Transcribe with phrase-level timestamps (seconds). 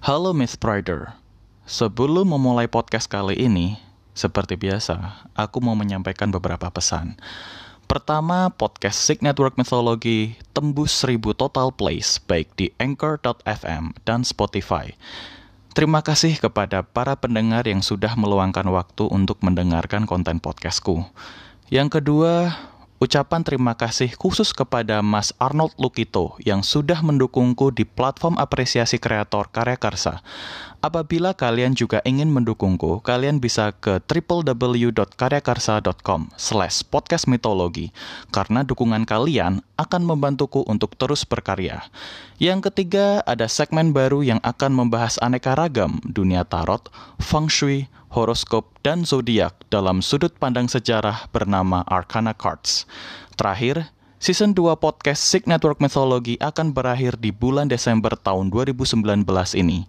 [0.00, 1.12] Halo Miss Prider.
[1.68, 3.76] Sebelum memulai podcast kali ini,
[4.16, 7.20] seperti biasa, aku mau menyampaikan beberapa pesan.
[7.84, 14.96] Pertama, podcast Sig Network Mythology tembus 1000 total plays baik di Anchor.fm dan Spotify.
[15.76, 21.04] Terima kasih kepada para pendengar yang sudah meluangkan waktu untuk mendengarkan konten podcastku.
[21.68, 22.56] Yang kedua,
[23.00, 29.48] Ucapan terima kasih khusus kepada Mas Arnold Lukito yang sudah mendukungku di platform apresiasi kreator
[29.48, 30.20] karya karsa.
[30.80, 37.92] Apabila kalian juga ingin mendukungku, kalian bisa ke www.karyakarsa.com slash podcast mitologi
[38.32, 41.84] karena dukungan kalian akan membantuku untuk terus berkarya.
[42.40, 46.88] Yang ketiga, ada segmen baru yang akan membahas aneka ragam dunia tarot,
[47.20, 47.84] feng shui,
[48.16, 52.88] horoskop, dan zodiak dalam sudut pandang sejarah bernama Arcana Cards.
[53.36, 59.04] Terakhir, Season 2 podcast Sig Network Mythology akan berakhir di bulan Desember tahun 2019
[59.56, 59.84] ini.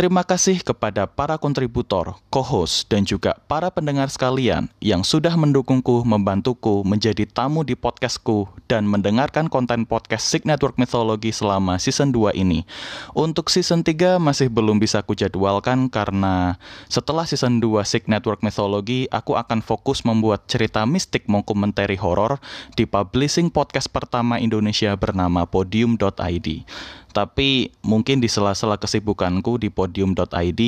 [0.00, 6.80] Terima kasih kepada para kontributor, co-host, dan juga para pendengar sekalian yang sudah mendukungku, membantuku
[6.88, 12.64] menjadi tamu di podcastku dan mendengarkan konten podcast Sig Network Mythology selama season 2 ini.
[13.12, 16.56] Untuk season 3 masih belum bisa kujadwalkan karena
[16.88, 22.40] setelah season 2 Sig Network Mythology, aku akan fokus membuat cerita mistik mengkomentari horor
[22.72, 26.64] di publishing podcast pertama Indonesia bernama podium.id.
[27.10, 30.60] Tapi mungkin di sela-sela kesibukanku di podium.id,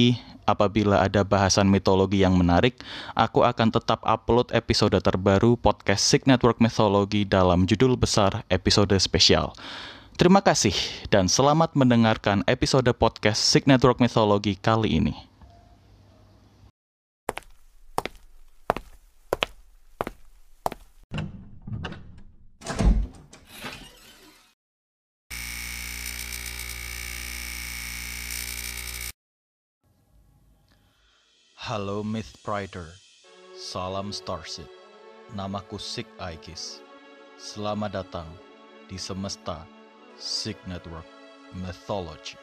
[0.43, 2.83] apabila ada bahasan mitologi yang menarik,
[3.15, 9.55] aku akan tetap upload episode terbaru podcast Sig Network Mythology dalam judul besar episode spesial.
[10.19, 10.75] Terima kasih
[11.09, 15.32] dan selamat mendengarkan episode podcast Sig Network Mythology kali ini.
[31.73, 33.01] Halo Myth Prider,
[33.57, 34.69] salam Starship.
[35.33, 36.85] Namaku Sig Aegis.
[37.41, 38.29] Selamat datang
[38.93, 39.65] di semesta
[40.21, 41.09] Sig Network
[41.57, 42.37] Mythology.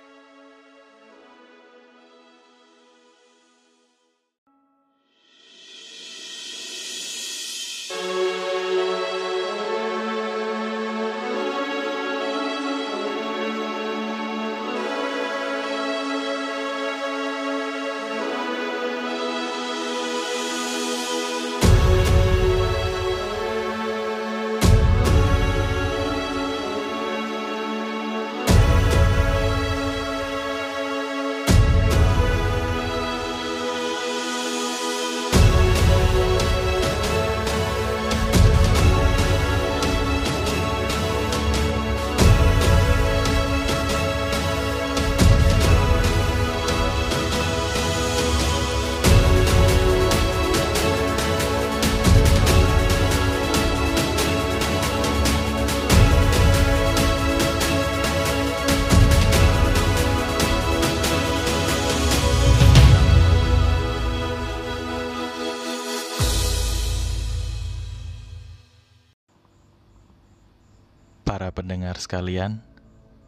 [72.09, 72.57] Sekalian,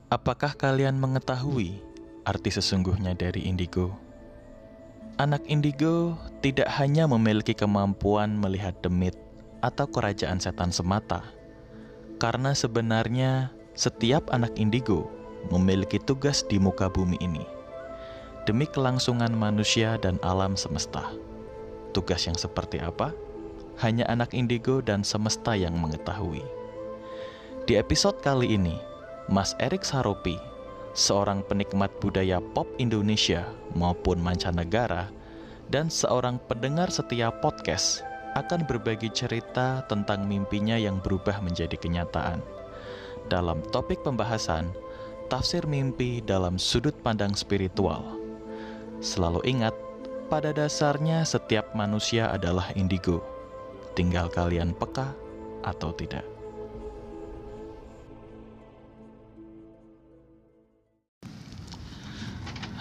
[0.10, 1.78] apakah kalian mengetahui
[2.26, 3.94] arti sesungguhnya dari indigo?
[5.22, 9.14] Anak indigo tidak hanya memiliki kemampuan melihat demit
[9.62, 11.22] atau kerajaan setan semata,
[12.18, 15.06] karena sebenarnya setiap anak indigo
[15.54, 17.46] memiliki tugas di muka bumi ini
[18.50, 21.06] demi kelangsungan manusia dan alam semesta.
[21.94, 23.14] Tugas yang seperti apa?
[23.78, 26.61] Hanya anak indigo dan semesta yang mengetahui.
[27.62, 28.74] Di episode kali ini,
[29.30, 30.34] Mas Erik Saropi,
[30.98, 33.46] seorang penikmat budaya pop Indonesia
[33.78, 35.14] maupun mancanegara,
[35.70, 38.02] dan seorang pendengar setia podcast
[38.34, 42.42] akan berbagi cerita tentang mimpinya yang berubah menjadi kenyataan.
[43.30, 44.74] Dalam topik pembahasan,
[45.30, 48.18] tafsir mimpi dalam sudut pandang spiritual.
[49.06, 49.78] Selalu ingat,
[50.34, 53.22] pada dasarnya setiap manusia adalah indigo.
[53.94, 55.14] Tinggal kalian peka
[55.62, 56.31] atau tidak.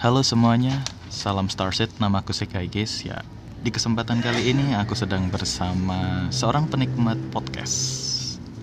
[0.01, 0.81] Halo semuanya,
[1.13, 3.21] salam Starset, namaku Sekai guys ya.
[3.61, 7.77] Di kesempatan kali ini aku sedang bersama seorang penikmat podcast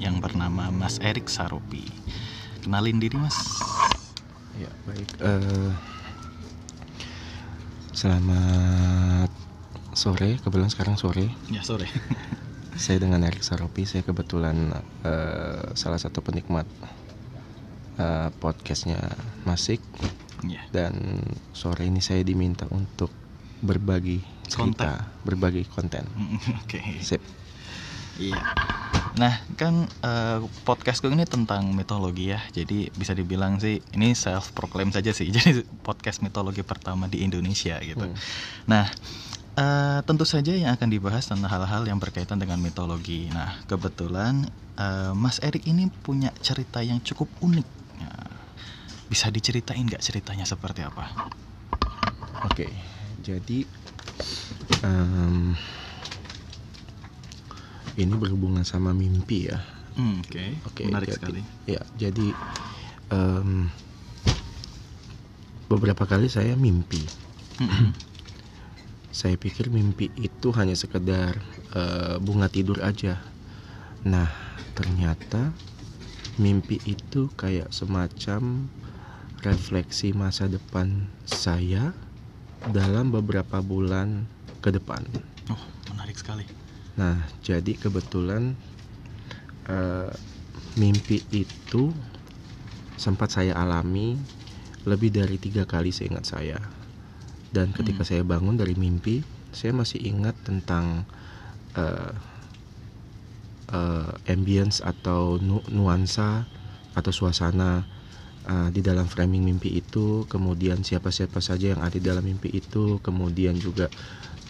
[0.03, 1.87] yang bernama Mas Erik Saropi.
[2.59, 3.39] Kenalin diri Mas.
[4.59, 5.07] Ya baik.
[5.23, 5.71] eh,
[7.95, 9.31] selamat
[9.95, 10.43] sore.
[10.43, 11.31] Kebetulan sekarang sore.
[11.55, 11.87] Ya sore.
[12.83, 13.87] Saya dengan Erik Saropi.
[13.87, 14.75] Saya kebetulan
[15.07, 16.67] eh, salah satu penikmat
[17.95, 18.99] eh, podcastnya
[19.47, 19.79] Masik.
[20.47, 20.63] Iya.
[20.71, 20.95] dan
[21.51, 23.11] sore ini saya diminta untuk
[23.59, 26.07] berbagi cerita, berbagi konten.
[26.63, 26.81] Oke.
[27.03, 27.23] Sip.
[28.19, 28.43] Iya.
[29.19, 32.43] Nah, kan eh, podcastku ini tentang mitologi ya.
[32.51, 35.31] Jadi bisa dibilang sih ini self proclaim saja sih.
[35.35, 38.07] Jadi podcast mitologi pertama di Indonesia gitu.
[38.07, 38.17] Hmm.
[38.67, 38.87] Nah,
[39.59, 43.31] eh, tentu saja yang akan dibahas tentang hal-hal yang berkaitan dengan mitologi.
[43.31, 44.47] Nah, kebetulan
[44.79, 47.67] eh, Mas Erik ini punya cerita yang cukup unik.
[48.03, 48.28] Nah,
[49.09, 51.09] bisa diceritain nggak ceritanya seperti apa?
[52.45, 52.69] Oke,
[53.19, 53.65] jadi
[54.85, 55.57] em,
[57.97, 59.59] ini berhubungan sama mimpi ya.
[59.99, 61.41] Hmm, Oke, Oke, menarik jadi- sekali.
[61.67, 62.31] Ya, jadi
[63.11, 63.67] em,
[65.67, 67.03] beberapa kali saya mimpi.
[67.59, 67.91] Mm-mm.
[69.09, 71.43] Saya pikir mimpi itu hanya sekedar
[71.75, 73.19] eh, bunga tidur aja.
[74.07, 74.31] Nah,
[74.79, 75.51] ternyata
[76.39, 78.71] mimpi itu kayak semacam
[79.43, 81.95] refleksi masa depan saya
[82.67, 84.27] dalam beberapa bulan
[84.61, 85.07] ke depan.
[85.49, 85.63] Oh,
[85.95, 86.45] menarik sekali.
[86.99, 88.59] Nah, jadi kebetulan
[89.71, 90.11] eh,
[90.75, 91.95] mimpi itu
[92.99, 94.19] sempat saya alami
[94.83, 96.59] lebih dari tiga kali seingat saya.
[97.55, 98.11] Dan ketika Hmm.
[98.11, 99.23] saya bangun dari mimpi,
[99.55, 101.07] saya masih ingat tentang
[101.79, 102.13] eh,
[103.71, 106.49] eh, ambience atau nu- nuansa
[106.99, 107.87] atau suasana
[108.49, 110.25] eh, di dalam framing mimpi itu.
[110.27, 112.99] Kemudian siapa-siapa saja yang ada di dalam mimpi itu.
[113.05, 113.93] Kemudian juga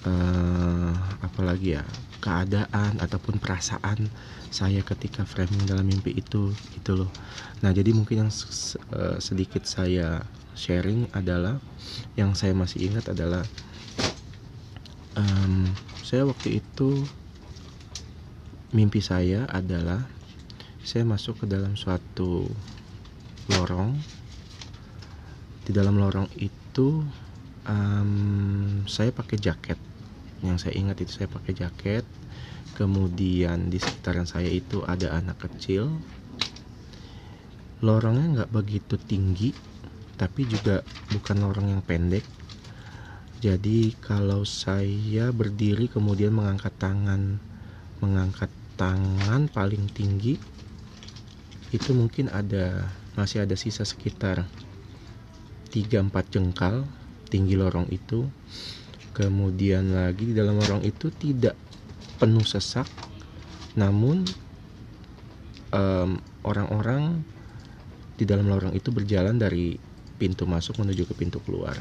[0.07, 0.95] eh
[1.27, 1.83] apalagi ya
[2.23, 4.07] keadaan ataupun perasaan
[4.49, 7.11] saya ketika framing dalam mimpi itu gitu loh.
[7.61, 8.33] Nah jadi mungkin yang
[8.95, 10.23] eh, sedikit saya
[10.59, 11.63] sharing adalah
[12.19, 13.47] yang saya masih ingat adalah
[15.15, 15.71] em,
[16.03, 17.07] saya waktu itu
[18.75, 20.05] mimpi saya adalah
[20.83, 22.49] saya masuk ke dalam suatu
[23.49, 23.97] lorong.
[25.65, 27.03] Di dalam lorong itu
[27.65, 29.81] em, saya pakai jaket.
[30.45, 32.05] Yang saya ingat itu saya pakai jaket.
[32.77, 35.91] Kemudian di sekitaran saya itu ada anak kecil.
[37.83, 39.51] Lorongnya nggak begitu tinggi
[40.19, 40.83] tapi juga
[41.15, 42.27] bukan lorong yang pendek.
[43.39, 47.39] Jadi kalau saya berdiri kemudian mengangkat tangan
[48.03, 50.39] mengangkat tangan paling tinggi
[51.75, 54.47] itu mungkin ada masih ada sisa sekitar
[55.75, 56.87] 3-4 jengkal
[57.27, 58.31] tinggi lorong itu.
[59.11, 61.59] Kemudian lagi di dalam lorong itu tidak
[62.23, 62.87] penuh sesak
[63.75, 64.23] namun
[66.47, 67.23] orang-orang
[68.19, 69.79] di dalam lorong itu berjalan dari
[70.19, 71.79] pintu masuk menuju ke pintu keluar.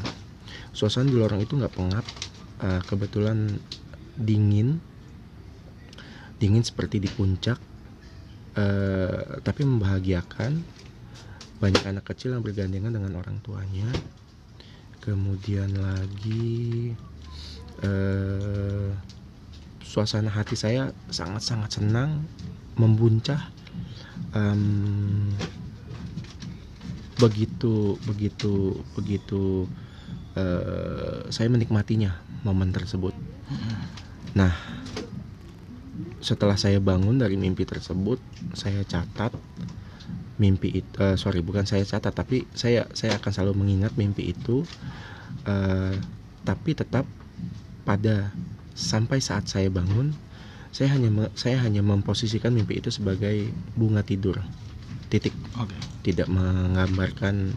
[0.75, 2.05] Suasana di lorong itu nggak pengap
[2.61, 3.57] eh, kebetulan
[4.17, 4.77] dingin
[6.37, 7.57] dingin seperti di puncak
[8.53, 10.61] eh, tapi membahagiakan
[11.57, 13.89] banyak anak kecil yang bergandengan dengan orang tuanya.
[15.01, 16.93] Kemudian lagi
[17.81, 18.89] eh,
[19.81, 22.27] suasana hati saya sangat-sangat senang
[22.77, 23.49] membuncah.
[24.35, 25.31] Em,
[27.17, 29.65] begitu begitu begitu
[30.37, 33.17] eh, saya menikmatinya momen tersebut.
[34.37, 34.53] Nah
[36.21, 38.21] setelah saya bangun dari mimpi tersebut
[38.53, 39.31] saya catat
[40.37, 44.61] mimpi itu sorry bukan saya catat tapi saya saya akan selalu mengingat mimpi itu
[45.45, 45.97] eh,
[46.45, 47.03] tapi tetap
[47.83, 48.31] pada
[48.77, 50.13] sampai saat saya bangun
[50.69, 54.37] saya hanya me- saya hanya memposisikan mimpi itu sebagai bunga tidur
[55.09, 55.73] titik Oke.
[56.05, 57.55] tidak menggambarkan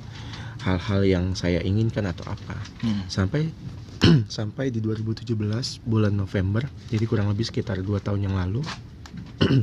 [0.64, 3.04] hal-hal yang saya inginkan atau apa Hmm.
[3.12, 3.52] sampai
[4.32, 5.37] sampai di 2017
[5.84, 8.64] bulan November jadi kurang lebih sekitar dua tahun yang lalu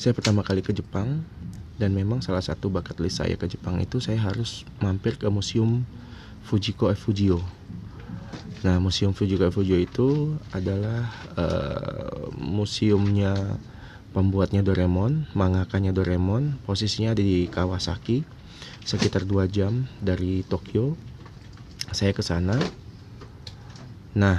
[0.00, 1.22] saya pertama kali ke Jepang
[1.82, 5.82] dan memang salah satu bakat list saya ke Jepang itu saya harus mampir ke museum
[6.46, 7.42] Fujiko F Fujio.
[8.62, 13.58] Nah museum Fujiko F Fujio itu adalah eh, museumnya
[14.14, 18.22] pembuatnya Doraemon mangakanya Doraemon posisinya ada di Kawasaki
[18.86, 20.94] sekitar dua jam dari Tokyo.
[21.90, 22.62] Saya ke sana.
[24.14, 24.38] Nah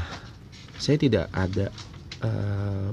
[0.80, 1.68] saya tidak ada
[2.24, 2.88] eh,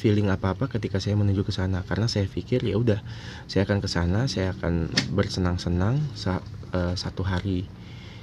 [0.00, 1.84] feeling apa-apa ketika saya menuju ke sana.
[1.84, 3.04] Karena saya pikir ya udah
[3.44, 6.40] saya akan ke sana saya akan bersenang-senang sa-
[6.72, 7.68] eh, satu hari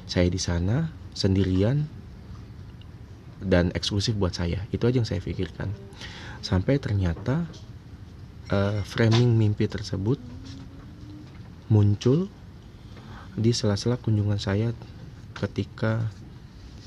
[0.09, 1.85] saya di sana sendirian
[3.45, 4.65] dan eksklusif buat saya.
[4.73, 5.69] Itu aja yang saya pikirkan.
[6.41, 7.45] Sampai ternyata
[8.49, 10.17] eh, framing mimpi tersebut
[11.69, 12.31] muncul
[13.37, 14.73] di sela-sela kunjungan saya
[15.37, 16.09] ketika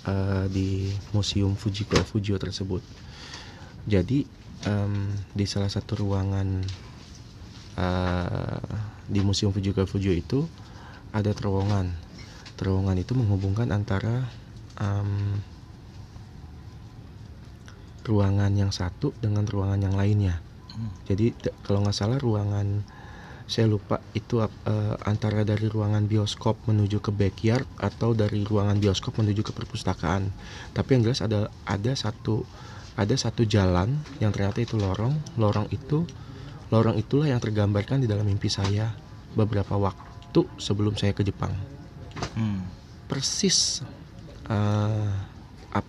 [0.09, 2.82] eh, di museum Fujiko Fujio tersebut.
[3.87, 6.64] Jadi em, di salah satu ruangan
[7.79, 8.61] eh,
[9.11, 10.47] di museum Fujiko Fujio itu
[11.11, 12.11] ada terowongan
[12.61, 14.29] terowongan itu menghubungkan antara
[14.76, 15.40] um,
[18.05, 20.45] ruangan yang satu dengan ruangan yang lainnya.
[20.76, 20.93] Hmm.
[21.09, 21.33] Jadi
[21.64, 22.85] kalau nggak salah ruangan
[23.50, 24.49] saya lupa itu uh,
[25.02, 30.31] antara dari ruangan bioskop menuju ke backyard atau dari ruangan bioskop menuju ke perpustakaan.
[30.71, 32.47] Tapi yang jelas ada ada satu
[33.00, 35.16] ada satu jalan yang ternyata itu lorong.
[35.40, 36.04] Lorong itu
[36.69, 38.92] lorong itulah yang tergambarkan di dalam mimpi saya
[39.33, 41.57] beberapa waktu sebelum saya ke Jepang.
[42.37, 42.69] Hmm.
[43.09, 43.80] Persis
[44.52, 45.09] uh,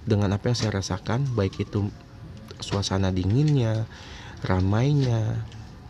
[0.08, 1.92] dengan apa yang saya rasakan, baik itu
[2.64, 3.84] suasana dinginnya,
[4.48, 5.44] ramainya,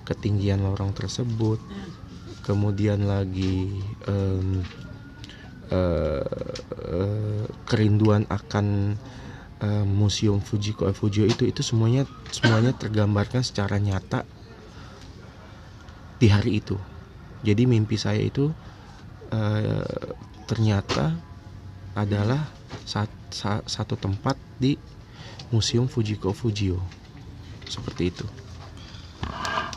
[0.09, 1.61] ketinggian lorong tersebut
[2.41, 3.69] kemudian lagi
[4.09, 4.65] um,
[5.69, 6.25] uh,
[6.91, 8.97] uh, kerinduan akan
[9.61, 12.03] uh, museum Fujiko Fujio itu itu semuanya
[12.33, 14.25] semuanya tergambarkan secara nyata
[16.21, 16.77] di hari itu
[17.41, 18.53] jadi mimpi saya itu
[19.33, 19.85] uh,
[20.45, 21.17] ternyata
[21.97, 22.45] adalah
[22.85, 24.77] sat, sat, satu tempat di
[25.53, 26.81] museum Fujiko Fujio
[27.65, 28.27] seperti itu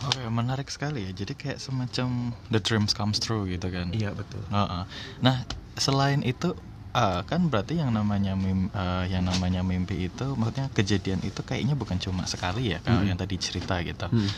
[0.04, 1.16] Oke, okay, menarik sekali ya.
[1.16, 3.88] Jadi kayak semacam the dreams comes true gitu kan.
[3.88, 4.44] Iya, betul.
[4.52, 4.82] Uh -uh.
[5.24, 5.48] Nah,
[5.80, 6.52] selain itu
[6.94, 11.74] uh, kan berarti yang namanya mim, uh, yang namanya mimpi itu maksudnya kejadian itu kayaknya
[11.74, 13.10] bukan cuma sekali ya kalau hmm.
[13.12, 14.06] yang tadi cerita gitu.
[14.06, 14.30] Hmm.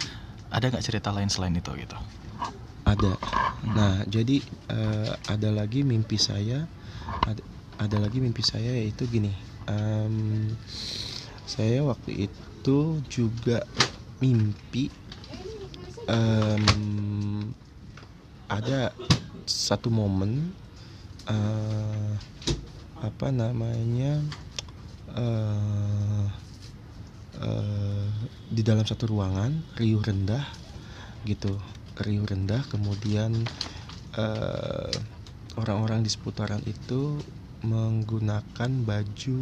[0.50, 1.98] Ada nggak cerita lain selain itu gitu?
[2.88, 3.12] Ada.
[3.14, 3.74] Hmm.
[3.76, 4.40] Nah, jadi
[4.72, 6.64] uh, ada lagi mimpi saya
[7.28, 7.42] ada,
[7.76, 9.30] ada lagi mimpi saya yaitu gini.
[9.68, 10.54] Um,
[11.46, 13.62] saya waktu itu juga
[14.18, 14.90] mimpi
[16.08, 17.52] um,
[18.46, 18.94] ada
[19.46, 20.54] satu momen
[21.26, 22.12] uh,
[23.02, 24.22] apa namanya?
[25.16, 26.28] Uh,
[27.40, 28.08] uh,
[28.52, 30.44] di dalam satu ruangan riuh rendah
[31.24, 31.56] gitu.
[31.96, 33.32] Riuh rendah kemudian
[34.16, 34.96] orang
[35.60, 37.20] orang-orang di seputaran itu
[37.60, 39.38] menggunakan baju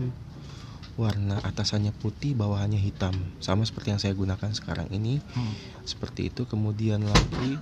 [0.95, 3.15] warna atasannya putih bawahannya hitam.
[3.43, 5.19] Sama seperti yang saya gunakan sekarang ini.
[5.35, 5.55] Hmm.
[5.85, 6.47] seperti itu.
[6.47, 7.59] Kemudian lagi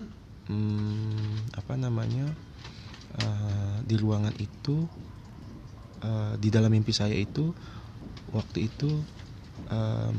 [0.48, 2.28] hmm, apa namanya
[3.20, 4.88] uh, di ruangan itu
[6.04, 7.52] uh, di dalam mimpi saya itu
[8.32, 8.88] waktu itu
[9.68, 10.16] um,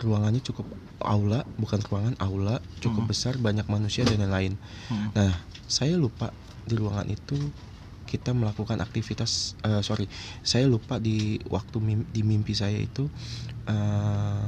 [0.00, 0.66] ruangannya cukup
[1.00, 3.10] aula bukan ruangan aula cukup hmm.
[3.12, 4.54] besar banyak manusia dan lain-lain
[4.92, 5.16] hmm.
[5.16, 5.32] nah
[5.64, 6.32] saya lupa
[6.68, 7.36] di ruangan itu
[8.04, 10.10] kita melakukan aktivitas uh, sorry
[10.42, 13.06] saya lupa di waktu mim, di mimpi saya itu
[13.70, 14.44] uh,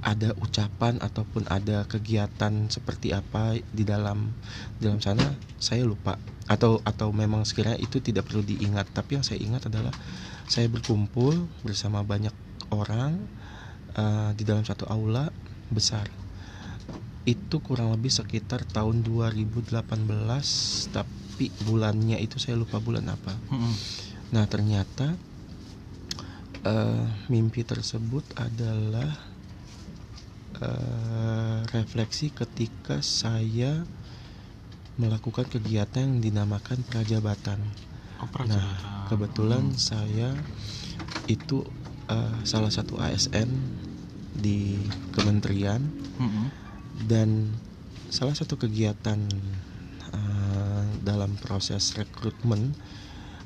[0.00, 4.32] ada ucapan ataupun ada kegiatan seperti apa di dalam
[4.80, 6.16] dalam sana saya lupa.
[6.50, 8.90] Atau atau memang sekiranya itu tidak perlu diingat.
[8.90, 9.94] Tapi yang saya ingat adalah
[10.50, 12.34] saya berkumpul bersama banyak
[12.74, 13.20] orang
[13.94, 15.30] uh, di dalam satu aula
[15.70, 16.08] besar.
[17.28, 19.84] Itu kurang lebih sekitar tahun 2018
[20.90, 23.32] tapi tapi bulannya itu saya lupa bulan apa.
[23.48, 23.72] Hmm.
[24.28, 25.16] nah ternyata
[26.68, 29.08] uh, mimpi tersebut adalah
[30.60, 33.84] uh, refleksi ketika saya
[35.00, 37.60] melakukan kegiatan yang dinamakan prajabatan.
[38.20, 39.80] Oh, Nah, kebetulan hmm.
[39.80, 40.36] saya
[41.24, 41.64] itu
[42.12, 43.48] uh, salah satu ASN
[44.36, 44.76] di
[45.16, 45.80] kementerian
[46.20, 46.46] hmm.
[47.08, 47.48] dan
[48.12, 49.24] salah satu kegiatan
[51.00, 52.76] dalam proses rekrutmen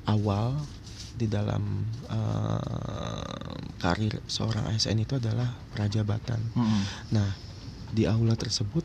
[0.05, 0.59] awal
[1.15, 6.41] di dalam uh, karir seorang ASN itu adalah prajabatan.
[6.53, 6.81] -hmm.
[7.15, 7.31] Nah,
[7.95, 8.83] di aula tersebut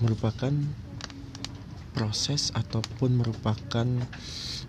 [0.00, 0.52] merupakan
[1.96, 3.86] proses ataupun merupakan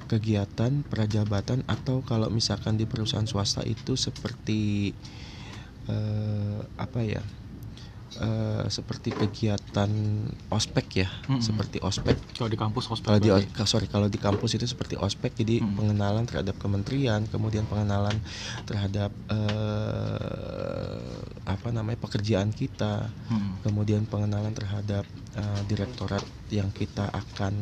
[0.08, 4.92] kegiatan prajabatan atau kalau misalkan di perusahaan swasta itu seperti
[5.88, 7.24] uh, apa ya?
[8.20, 9.92] Uh, seperti kegiatan
[10.52, 11.40] ospek ya, mm -hmm.
[11.40, 12.18] seperti ospek.
[12.36, 13.08] Kalau di kampus ospek.
[13.08, 13.30] Kalau di
[13.64, 15.78] sorry kalau di kampus itu seperti ospek, jadi mm -hmm.
[15.78, 18.18] pengenalan terhadap kementerian, kemudian pengenalan
[18.68, 21.00] terhadap uh,
[21.48, 23.54] apa namanya pekerjaan kita, mm -hmm.
[23.64, 25.08] kemudian pengenalan terhadap
[25.40, 27.54] uh, direktorat yang kita akan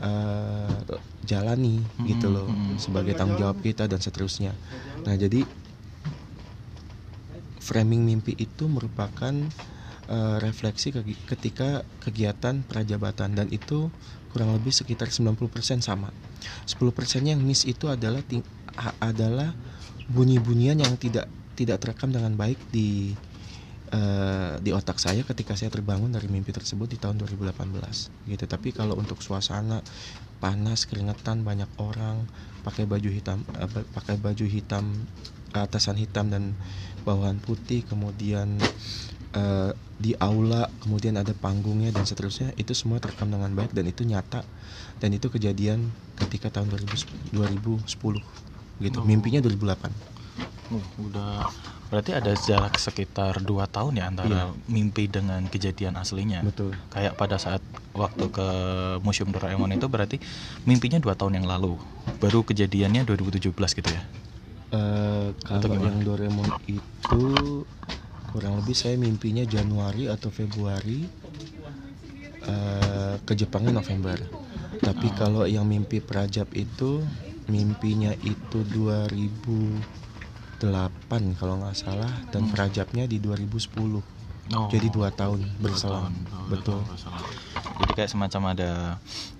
[0.00, 0.80] uh,
[1.28, 2.06] jalani mm -hmm.
[2.16, 2.76] gitu loh, mm -hmm.
[2.80, 4.56] sebagai tanggung jawab kita dan seterusnya.
[5.04, 5.44] Nah jadi
[7.68, 9.36] framing mimpi itu merupakan
[10.08, 13.92] uh, refleksi ke, ketika kegiatan prajabatan dan itu
[14.32, 16.08] kurang lebih sekitar 90% sama.
[16.64, 18.24] 10% yang miss itu adalah
[19.04, 19.52] adalah
[20.08, 23.12] bunyi-bunyian yang tidak tidak terekam dengan baik di
[23.92, 28.44] uh, di otak saya ketika saya terbangun dari mimpi tersebut di tahun 2018 gitu.
[28.48, 29.82] Tapi kalau untuk suasana
[30.38, 32.24] panas, keringetan, banyak orang
[32.62, 35.08] pakai baju hitam uh, pakai baju hitam
[35.56, 36.52] atasan hitam dan
[37.08, 38.60] bawahan putih kemudian
[39.32, 44.04] uh, di aula kemudian ada panggungnya dan seterusnya itu semua terekam dengan baik dan itu
[44.04, 44.44] nyata
[45.00, 48.20] dan itu kejadian ketika tahun 2000, 2010
[48.84, 49.06] gitu Oh.
[49.08, 49.90] mimpinya 2008
[50.68, 51.48] Uh, udah
[51.88, 56.44] berarti ada jarak sekitar dua tahun ya antara mimpi dengan kejadian aslinya.
[56.44, 57.64] betul Kayak pada saat
[57.96, 58.48] waktu ke
[59.00, 60.20] Museum Doraemon itu berarti
[60.68, 61.80] mimpinya dua tahun yang lalu,
[62.20, 64.04] baru kejadiannya 2017 gitu ya.
[64.68, 67.64] Eh, kalau yang Doraemon itu
[68.28, 71.08] kurang lebih saya mimpinya Januari atau Februari
[72.44, 74.20] eh, ke Jepangnya November
[74.78, 75.16] tapi Oh.
[75.16, 77.00] kalau yang mimpi Prajab itu
[77.48, 79.80] mimpinya itu 2008
[81.40, 82.52] kalau nggak salah dan Hmm.
[82.52, 84.04] Prajabnya di 2010
[84.48, 86.48] Oh, jadi dua tahun berselang tahun.
[86.48, 87.24] Betul tahun berselang.
[87.78, 88.72] Jadi kayak semacam ada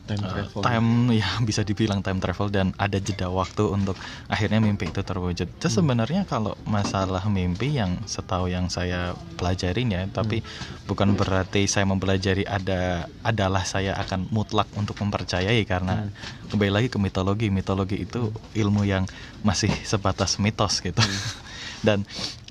[0.09, 4.59] time uh, travel time ya bisa dibilang time travel dan ada jeda waktu untuk akhirnya
[4.59, 5.53] mimpi itu terwujud.
[5.53, 5.69] Hmm.
[5.69, 10.49] sebenarnya kalau masalah mimpi yang setahu yang saya pelajarin ya, tapi Hmm.
[10.89, 16.51] bukan berarti saya mempelajari ada adalah saya akan mutlak untuk mempercayai karena Hmm.
[16.51, 17.53] kembali lagi ke mitologi.
[17.53, 19.05] Mitologi itu ilmu yang
[19.45, 20.99] masih sebatas mitos gitu.
[20.99, 21.21] Hmm.
[21.87, 21.99] dan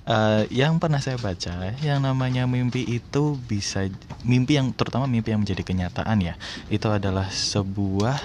[0.08, 3.92] eh, yang pernah saya baca, yang namanya mimpi itu bisa
[4.24, 6.40] mimpi yang terutama mimpi yang menjadi kenyataan ya,
[6.72, 8.18] itu adalah sebuah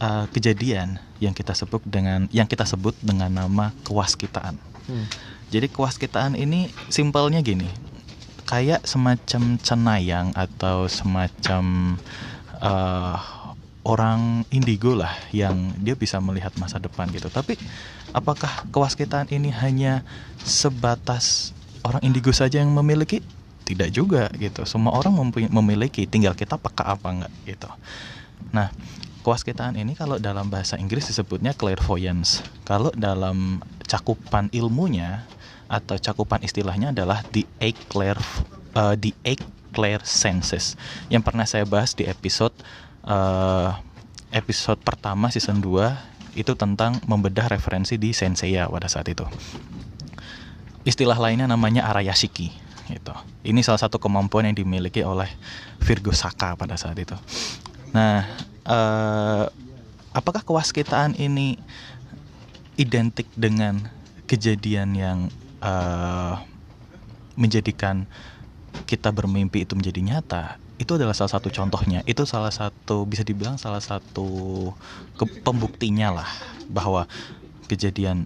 [0.00, 4.56] eh, kejadian yang kita sebut dengan yang kita sebut dengan nama kewaskitaan.
[4.88, 5.06] Hmm.
[5.52, 7.68] Jadi kewaskitaan ini simpelnya gini,
[8.48, 11.94] kayak semacam cenayang atau semacam
[12.58, 13.18] eh,
[13.80, 17.32] orang indigo lah yang dia bisa melihat masa depan gitu.
[17.32, 17.56] Tapi
[18.10, 20.02] apakah kewaskitaan ini hanya
[20.42, 21.54] sebatas
[21.86, 23.22] orang indigo saja yang memiliki?
[23.64, 24.66] Tidak juga gitu.
[24.66, 25.14] Semua orang
[25.50, 27.70] memiliki, tinggal kita peka apa enggak gitu.
[28.50, 28.74] Nah,
[29.22, 32.42] kewaskitaan ini kalau dalam bahasa Inggris disebutnya clairvoyance.
[32.66, 35.22] Kalau dalam cakupan ilmunya
[35.70, 38.18] atau cakupan istilahnya adalah the eight clair
[38.74, 39.38] uh, the eight
[39.70, 40.74] clair senses
[41.06, 42.50] yang pernah saya bahas di episode
[43.06, 43.78] uh,
[44.34, 49.26] episode pertama season 2 itu tentang membedah referensi di Senseiya pada saat itu.
[50.86, 52.50] Istilah lainnya namanya arayashiki
[52.90, 53.14] gitu.
[53.46, 55.30] Ini salah satu kemampuan yang dimiliki oleh
[55.78, 57.14] Virgo Saka pada saat itu.
[57.94, 58.26] Nah,
[58.66, 59.44] eh,
[60.10, 61.58] apakah kewaskitaan ini
[62.78, 63.78] identik dengan
[64.26, 65.18] kejadian yang
[65.62, 66.34] eh,
[67.38, 68.06] menjadikan
[68.86, 70.69] kita bermimpi itu menjadi nyata?
[70.80, 72.00] Itu adalah salah satu contohnya.
[72.08, 74.72] Itu salah satu bisa dibilang salah satu
[75.20, 76.30] ke- pembuktinya lah
[76.72, 77.04] bahwa
[77.68, 78.24] kejadian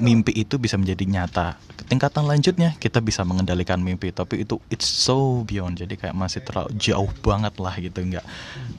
[0.00, 1.60] mimpi itu bisa menjadi nyata.
[1.86, 5.76] Tingkatan lanjutnya kita bisa mengendalikan mimpi, tapi itu it's so beyond.
[5.78, 8.24] Jadi kayak masih terlalu jauh banget lah gitu, nggak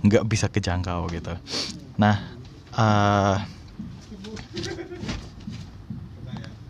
[0.03, 1.31] nggak bisa kejangkau gitu.
[1.95, 2.17] Nah,
[2.75, 3.35] eh,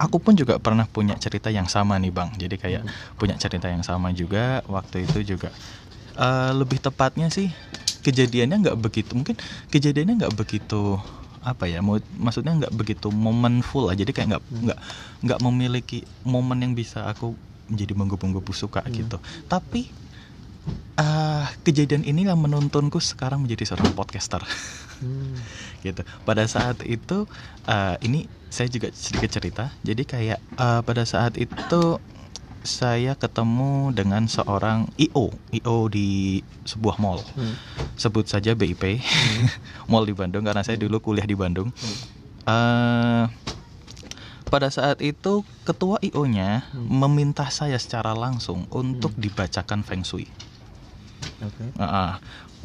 [0.02, 2.30] aku pun juga pernah punya cerita yang sama nih bang.
[2.38, 2.84] Jadi kayak
[3.18, 5.54] punya cerita yang sama juga waktu itu juga.
[6.12, 7.56] Eh, lebih tepatnya sih
[8.04, 9.38] kejadiannya nggak begitu mungkin
[9.72, 10.98] kejadiannya nggak begitu
[11.42, 13.96] apa ya mau maksudnya nggak begitu momenful lah.
[13.96, 14.80] Jadi kayak nggak nggak
[15.26, 17.40] nggak memiliki momen yang bisa aku
[17.72, 19.18] menjadi menggebu-gebu suka gitu.
[19.48, 19.88] Tapi
[21.00, 24.44] ah kejadian ini yang menuntunku sekarang menjadi seorang podcaster.
[25.00, 25.40] Hmm.
[25.86, 26.04] gitu.
[26.28, 27.26] Pada saat itu
[27.66, 29.72] eh, ini saya juga sedikit cerita.
[29.82, 31.82] Jadi kayak eh, pada saat itu
[32.62, 37.58] saya ketemu dengan seorang IO IO di sebuah mall Hmm.
[37.96, 39.02] sebut saja BIP
[39.90, 41.98] mall di Bandung karena saya dulu kuliah di Bandung Hmm.
[42.42, 43.24] Eh,
[44.44, 46.90] pada saat itu ketua IO-nya Hmm.
[47.00, 50.26] meminta saya secara langsung untuk dibacakan feng shui
[51.40, 51.66] Oke.
[51.76, 52.18] Ah.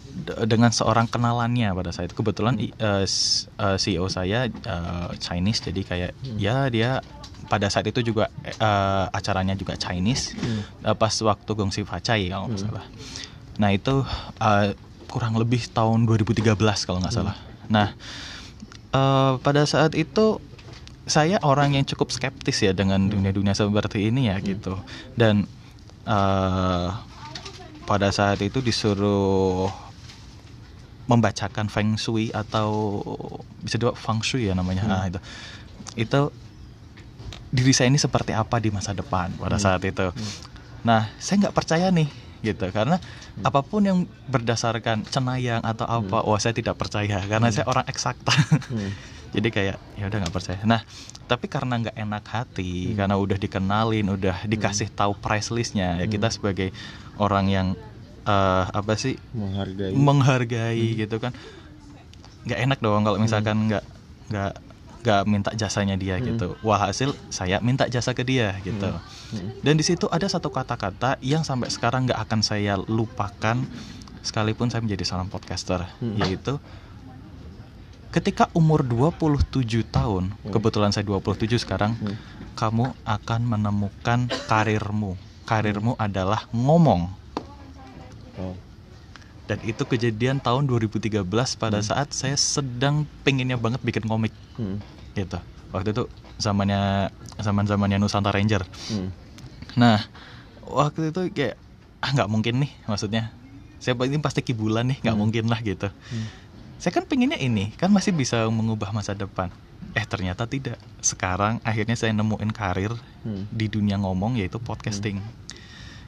[0.08, 5.08] D- dengan seorang kenalannya pada saat itu kebetulan i- eh, s- eh, CEO saya eh,
[5.18, 6.36] Chinese jadi kayak Hmm.
[6.38, 6.90] ya dia
[7.46, 10.62] pada saat itu juga eh, acaranya juga Chinese Hmm.
[10.82, 12.68] eh, pas waktu Gongsi Facai kalau nggak Hmm.
[12.70, 12.86] salah.
[13.56, 14.02] Nah itu
[14.40, 14.74] eh,
[15.06, 17.20] kurang lebih tahun 2013 kalau nggak Hmm.
[17.30, 17.36] salah.
[17.70, 17.88] Nah
[18.92, 20.42] eh, pada saat itu
[21.06, 23.12] saya orang yang cukup skeptis ya dengan Hmm.
[23.14, 24.74] dunia-dunia seperti ini ya gitu
[25.14, 25.46] dan
[26.06, 26.88] eh,
[27.86, 29.70] pada saat itu disuruh
[31.06, 32.98] membacakan feng shui atau
[33.62, 34.94] bisa juga feng shui ya namanya Hmm.
[34.94, 35.18] ah, itu
[35.94, 36.20] itu
[37.56, 39.64] diri saya ini seperti apa di masa depan pada Hmm.
[39.64, 40.32] saat itu Hmm.
[40.84, 42.08] nah saya nggak percaya nih
[42.42, 43.00] gitu karena
[43.40, 47.56] apa pun yang berdasarkan cenayang atau apa wah saya tidak percaya karena Hmm.
[47.56, 48.30] saya orang eksakta
[48.68, 48.92] Hmm.
[49.34, 50.84] jadi kayak ya udah nggak percaya nah
[51.26, 52.96] tapi karena nggak enak hati Hmm.
[52.96, 56.12] karena udah dikenalin udah dikasih tahu price listnya ya Hmm.
[56.12, 56.68] kita sebagai
[57.16, 57.68] orang yang
[58.22, 59.94] eh, apa sih Menghargai.
[59.94, 61.30] menghargai gitu kan
[62.42, 63.82] nggak enak dong kalau misalkan nggak
[64.28, 64.52] nggak
[65.06, 66.26] gak minta jasanya dia Hmm.
[66.26, 68.90] gitu walhasil saya minta jasa ke dia gitu
[69.30, 69.54] Hmm.
[69.62, 73.62] dan di situ ada satu kata-kata yang sampai sekarang nggak akan saya lupakan
[74.20, 76.18] sekalipun saya menjadi seorang podcaster Hmm.
[76.18, 76.58] yaitu
[78.10, 80.50] ketika umur 27 tahun Hmm.
[80.50, 82.18] kebetulan saya 27 sekarang Hmm.
[82.54, 85.14] kamu akan menemukan karirmu
[85.46, 87.14] karirmu adalah ngomong
[88.34, 88.58] Oh.
[89.46, 91.22] dan itu kejadian tahun 2013
[91.54, 91.86] pada Hmm.
[91.86, 94.82] saat saya sedang pengennya banget bikin komik Hmm.
[95.16, 95.38] Gitu.
[95.72, 96.04] Waktu itu
[96.36, 97.08] zamannya
[97.40, 98.62] zaman zamannya Nusantara Ranger.
[98.92, 99.10] Hmm.
[99.76, 100.00] nah
[100.64, 101.56] waktu itu kayak
[102.00, 103.32] ah nggak mungkin nih maksudnya.
[103.80, 105.22] Saya ini pasti kibulan nih nggak Hmm.
[105.24, 105.88] mungkin lah gitu.
[105.88, 106.28] Hmm.
[106.76, 109.48] saya kan pengennya ini kan masih bisa mengubah masa depan.
[109.96, 110.76] Eh ternyata tidak.
[111.00, 112.92] Sekarang akhirnya saya nemuin karir
[113.24, 113.48] Hmm.
[113.48, 115.24] di dunia ngomong yaitu podcasting.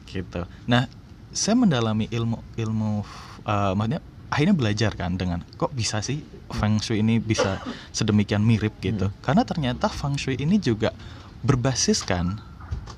[0.04, 0.44] Gitu.
[0.68, 0.88] Nah
[1.32, 3.04] saya mendalami ilmu ilmu
[3.44, 7.60] uh, maksudnya akhirnya belajar kan dengan kok bisa sih feng shui ini bisa
[7.92, 9.16] sedemikian mirip gitu Hmm.
[9.24, 10.92] karena ternyata feng shui ini juga
[11.40, 12.40] berbasiskan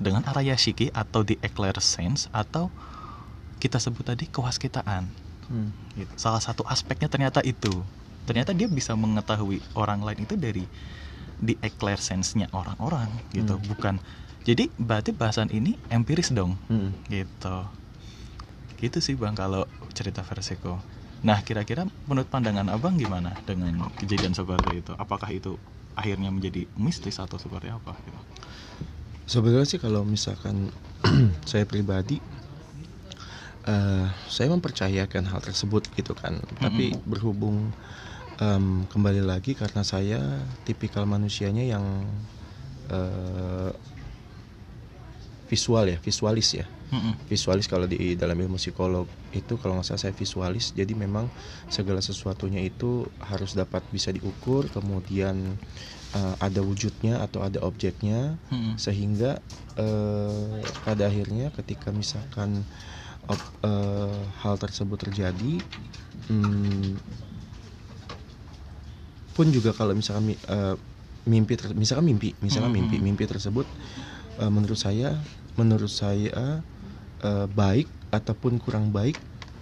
[0.01, 2.73] dengan araya shiki atau the eclair sense atau
[3.61, 5.07] kita sebut tadi kewaskitaan
[5.45, 5.75] Hmm.
[5.93, 6.09] gitu.
[6.15, 7.83] Salah satu aspeknya ternyata itu.
[8.23, 10.63] Ternyata dia bisa mengetahui orang lain itu dari
[11.37, 13.65] di eclair sense-nya orang-orang gitu, Hmm.
[13.67, 13.95] bukan.
[14.41, 16.95] Jadi berarti bahasan ini empiris dong, Hmm.
[17.11, 17.67] gitu.
[18.79, 20.79] Gitu sih Bang kalau cerita versiko.
[21.21, 24.91] Nah, kira-kira menurut pandangan Abang gimana dengan kejadian seperti itu?
[24.97, 25.61] Apakah itu
[25.93, 28.17] akhirnya menjadi mistis atau seperti apa gitu?
[29.29, 30.73] Sebenarnya sih kalau misalkan
[31.49, 32.17] saya pribadi
[33.69, 36.41] eh, saya mempercayakan hal tersebut gitu kan.
[36.57, 37.69] Tapi berhubung
[38.41, 41.85] em, kembali lagi karena saya tipikal manusianya yang
[42.89, 43.71] eh,
[45.45, 46.65] visual ya, visualis ya.
[46.91, 47.15] Mm-mm.
[47.31, 50.75] Visualis kalau di dalam ilmu psikolog itu kalau nggak salah saya visualis.
[50.75, 51.31] Jadi memang
[51.71, 55.55] segala sesuatunya itu harus dapat bisa diukur, kemudian
[56.11, 58.75] eh, ada wujudnya atau ada objeknya Mm-mm.
[58.75, 59.39] sehingga
[59.79, 62.67] eh, pada akhirnya ketika misalkan
[63.31, 65.63] op- eh, hal tersebut terjadi
[66.27, 66.99] hmm,
[69.31, 70.75] pun juga kalau misalkan mi- eh,
[71.23, 72.77] mimpi ter- misalkan mimpi misalkan Mhm.
[72.83, 73.63] mimpi mimpi tersebut
[74.43, 75.15] eh, menurut saya
[75.55, 76.63] menurut saya
[77.21, 79.15] eh, baik ataupun kurang baik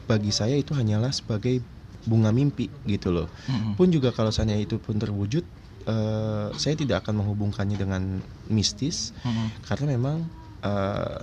[0.10, 1.62] bagi saya itu hanyalah sebagai
[2.08, 3.76] bunga mimpi gitu loh Mm-mm.
[3.78, 5.44] pun juga kalau seandainya itu pun terwujud
[5.86, 8.04] eh, saya tidak akan menghubungkannya dengan
[8.50, 9.48] mistis Mm-mm.
[9.68, 10.18] karena memang
[10.64, 11.20] eh,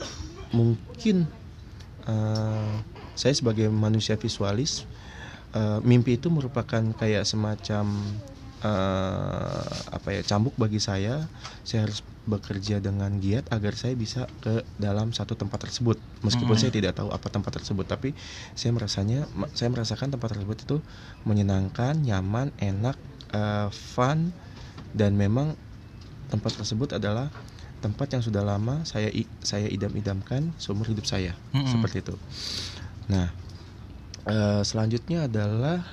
[0.53, 1.27] mungkin
[2.07, 2.73] eh,
[3.17, 4.85] saya sebagai manusia visualis
[5.57, 7.89] eh, mimpi itu merupakan kayak semacam
[8.65, 11.29] eh, apa ya cambuk bagi saya
[11.63, 15.95] saya harus bekerja dengan giat agar saya bisa ke dalam satu tempat tersebut
[16.27, 16.63] meskipun Mhm.
[16.67, 18.19] saya tidak tahu apa tempat tersebut tapi
[18.59, 20.77] saya merasanya saya merasakan tempat tersebut itu
[21.23, 22.99] menyenangkan nyaman enak
[23.31, 24.35] eh, fun
[24.91, 25.55] dan memang
[26.27, 27.31] tempat tersebut adalah
[27.79, 29.13] tempat yang sudah lama saya
[29.45, 31.71] saya idam-idamkan seumur hidup saya Mm-mm.
[31.71, 32.15] seperti itu.
[33.07, 33.31] Nah,
[34.27, 35.87] eh, selanjutnya adalah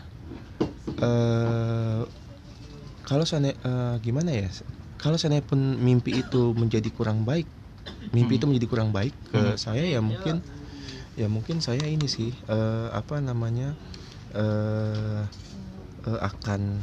[3.03, 3.51] kalau saya
[3.99, 4.49] gimana ya?
[4.97, 7.47] Kalau saya pun mimpi itu menjadi kurang baik,
[8.15, 8.55] mimpi itu Hmm.
[8.55, 9.59] menjadi kurang baik ke Hmm.
[9.59, 10.39] saya ya mungkin
[11.19, 13.75] ya mungkin saya ini sih eh, apa namanya
[14.33, 15.23] eh
[16.07, 16.81] eh, akan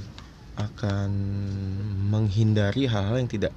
[0.60, 1.10] akan
[2.12, 3.54] menghindari hal-hal yang tidak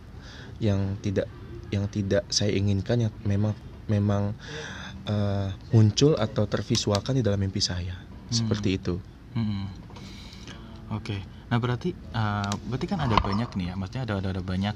[0.64, 1.28] yang tidak
[1.74, 3.54] yang tidak saya inginkan yang memang
[3.92, 4.34] memang
[5.10, 8.00] eh, muncul atau tervisualkan di dalam mimpi saya
[8.32, 8.96] seperti itu.
[9.36, 9.66] Mm-mm.
[10.94, 14.74] Oke, nah berarti uh, berarti kan ada banyak nih ya, maksudnya ada ada, ada banyak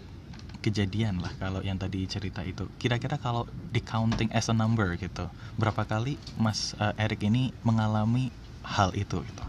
[0.61, 2.69] kejadian lah kalau yang tadi cerita itu.
[2.77, 5.25] Kira-kira kalau di counting as a number gitu,
[5.57, 8.29] berapa kali Mas uh, Erik ini mengalami
[8.61, 9.43] hal itu gitu?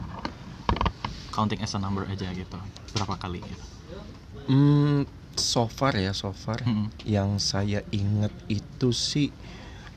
[1.37, 2.57] Counting as a number aja gitu,
[2.97, 3.67] berapa kali gitu?
[4.49, 5.05] Hmm,
[5.37, 6.89] so far ya so far Mm-mm.
[7.05, 9.29] yang saya ingat itu sih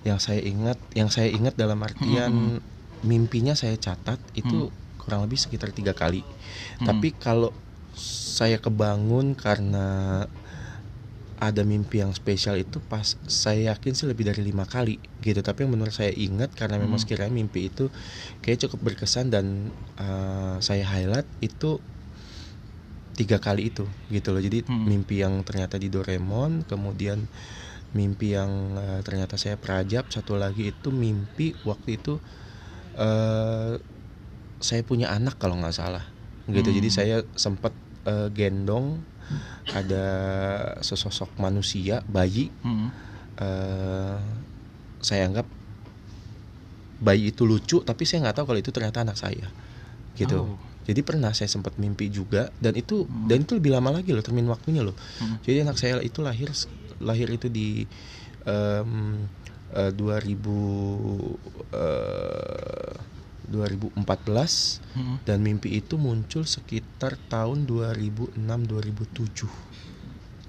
[0.03, 3.07] yang saya ingat yang saya ingat dalam artian Mm-mm.
[3.07, 4.80] mimpinya saya catat itu Mm.
[5.01, 6.21] Kurang lebih sekitar tiga kali
[6.77, 6.85] Mm.
[6.87, 7.49] tapi kalau
[7.97, 10.23] saya kebangun karena
[11.41, 15.65] ada mimpi yang spesial itu pas saya yakin sih lebih dari lima kali gitu tapi
[15.65, 17.03] yang menurut saya ingat karena memang Hmm.
[17.03, 17.89] sekiranya mimpi itu
[18.45, 21.81] kayak cukup berkesan dan uh, saya highlight itu
[23.17, 24.85] tiga kali itu gitu loh jadi Hmm.
[24.85, 27.25] mimpi yang ternyata di Doraemon kemudian
[27.91, 32.21] mimpi yang uh, ternyata saya perajab satu lagi itu mimpi waktu itu
[33.01, 33.75] uh,
[34.61, 36.05] saya punya anak kalau nggak salah
[36.47, 36.77] gitu Hmm.
[36.77, 37.73] jadi saya sempat
[38.05, 39.01] uh, gendong
[39.71, 40.05] ada
[40.79, 42.91] sesosok manusia bayi Mm-mm.
[43.39, 44.19] eh,
[44.99, 45.47] saya anggap
[47.01, 49.47] bayi itu lucu tapi saya nggak tahu kalau itu ternyata anak saya
[50.13, 53.31] gitu Oh, jadi pernah saya sempat mimpi juga dan itu Hmm.
[53.31, 55.39] dan itu lebih lama lagi loh termin waktunya loh Hmm.
[55.41, 56.51] jadi anak saya itu lahir
[56.99, 57.87] lahir itu di
[58.43, 59.25] em,
[59.71, 60.59] eh, 2000
[61.71, 62.93] eh,
[63.51, 65.19] 2014 Hmm.
[65.21, 68.33] dan mimpi itu muncul sekitar tahun 2006
[68.63, 69.51] 2007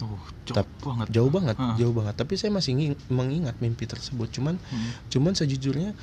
[0.00, 1.06] Oh, jauh Tap- banget.
[1.10, 1.74] jauh banget Ah.
[1.74, 2.74] jauh banget tapi saya masih
[3.08, 4.90] mengingat mimpi tersebut cuman Hmm.
[5.08, 5.94] cuman sejujurnya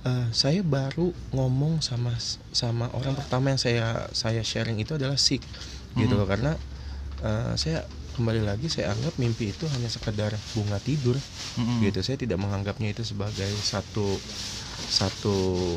[0.00, 2.16] eh, saya baru ngomong sama
[2.50, 5.44] sama orang pertama yang saya saya sharing itu adalah Sik
[5.94, 6.18] gitu Mhm.
[6.18, 6.52] loh karena
[7.18, 11.16] eh, saya kembali lagi saya anggap mimpi itu hanya sekedar bunga tidur
[11.52, 11.80] Hmm.
[11.80, 14.20] gitu saya tidak menganggapnya itu sebagai satu
[14.90, 15.36] satu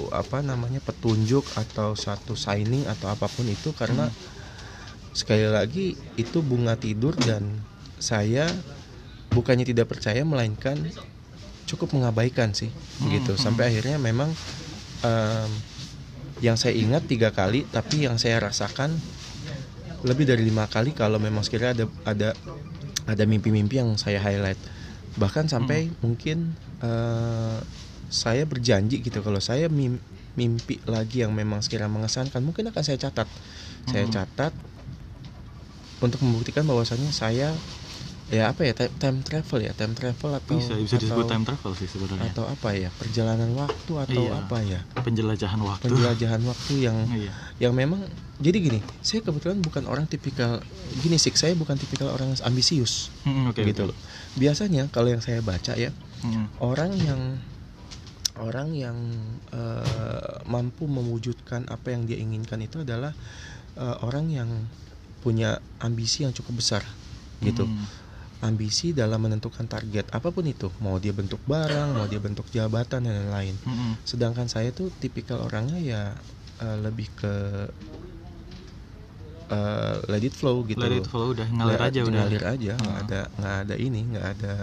[0.10, 4.10] apa namanya petunjuk atau satu signing atau apa pun itu karena
[5.13, 7.62] sekali lagi itu bunga tidur dan
[8.02, 8.49] saya
[9.30, 10.89] bukannya tidak percaya melainkan
[11.69, 13.34] cukup mengabaikan sih Hmm, gitu.
[13.34, 13.41] hmm.
[13.41, 14.34] sampai akhirnya memang
[15.02, 15.49] em,
[16.41, 18.97] yang saya ingat tiga kali tapi yang saya rasakan
[20.04, 22.30] lebih dari lima kali kalau memang sekiranya ada ada
[23.08, 24.60] ada mimpi-mimpi yang saya highlight.
[25.15, 27.58] Bahkan sampai mungkin eh,
[28.13, 30.02] saya berjanji gitu kalau saya mim-
[30.34, 33.26] mimpi lagi yang memang sekiranya mengesankan mungkin akan saya catat
[33.84, 34.13] saya Mhm.
[34.13, 34.54] catat
[35.97, 37.49] untuk membuktikan bahwasannya saya
[38.30, 41.43] ya apa ya ti- time travel ya time travel atau bisa bisa disebut atau, time
[41.43, 42.30] travel sih sebenarnya.
[42.30, 44.34] atau apa ya perjalanan waktu atau Iya.
[44.36, 45.84] apa ya Penjelajahan waktu.
[45.86, 47.32] penjelajahan waktu yang Iya.
[47.60, 48.02] yang memang
[48.36, 50.60] jadi gini saya kebetulan bukan orang tipikal
[50.95, 53.62] gini sih saya bukan tipikal orang yang ambisius Hmm, oke.
[53.62, 53.89] gitu oke.
[53.93, 53.97] loh
[54.34, 56.47] biasanya kalau yang saya baca ya Hmm.
[56.58, 57.19] orang yang
[58.43, 58.97] orang yang
[59.49, 63.15] eh, mampu mewujudkan apa yang dia inginkan itu adalah
[63.75, 64.49] eh, orang yang
[65.19, 66.84] punya ambisi yang cukup besar
[67.39, 67.88] gitu Hmm.
[68.43, 73.08] ambisi dalam menentukan target apa pun itu mau dia bentuk barang mau dia bentuk jabatan
[73.08, 73.95] dan lain-lain Hmm.
[74.03, 76.01] sedangkan saya tuh tipikal orangnya ya
[76.60, 77.34] eh, lebih ke
[79.47, 82.13] eh, let it flow gitu Let it flow udah ngalir aja udah.
[82.19, 83.03] ngalir aja nggak Ah.
[83.08, 84.53] ada nggak ada ini nggak ada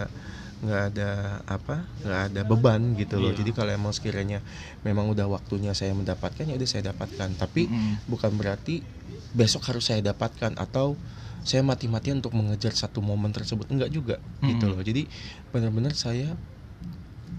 [0.61, 1.09] nggak ada
[1.43, 3.41] apa nggak ada beban gitu loh Iya.
[3.41, 4.45] jadi kalau emang sekiranya
[4.81, 7.97] memang udah waktunya saya mendapatkan ya udah saya dapatkan tapi Hmm.
[8.05, 8.85] bukan berarti
[9.33, 11.01] besok harus saya dapatkan atau
[11.41, 14.77] saya mati-matian untuk mengejar satu momen tersebut enggak juga gitu Mm-mm.
[14.77, 15.09] loh jadi
[15.49, 16.37] benar-benar saya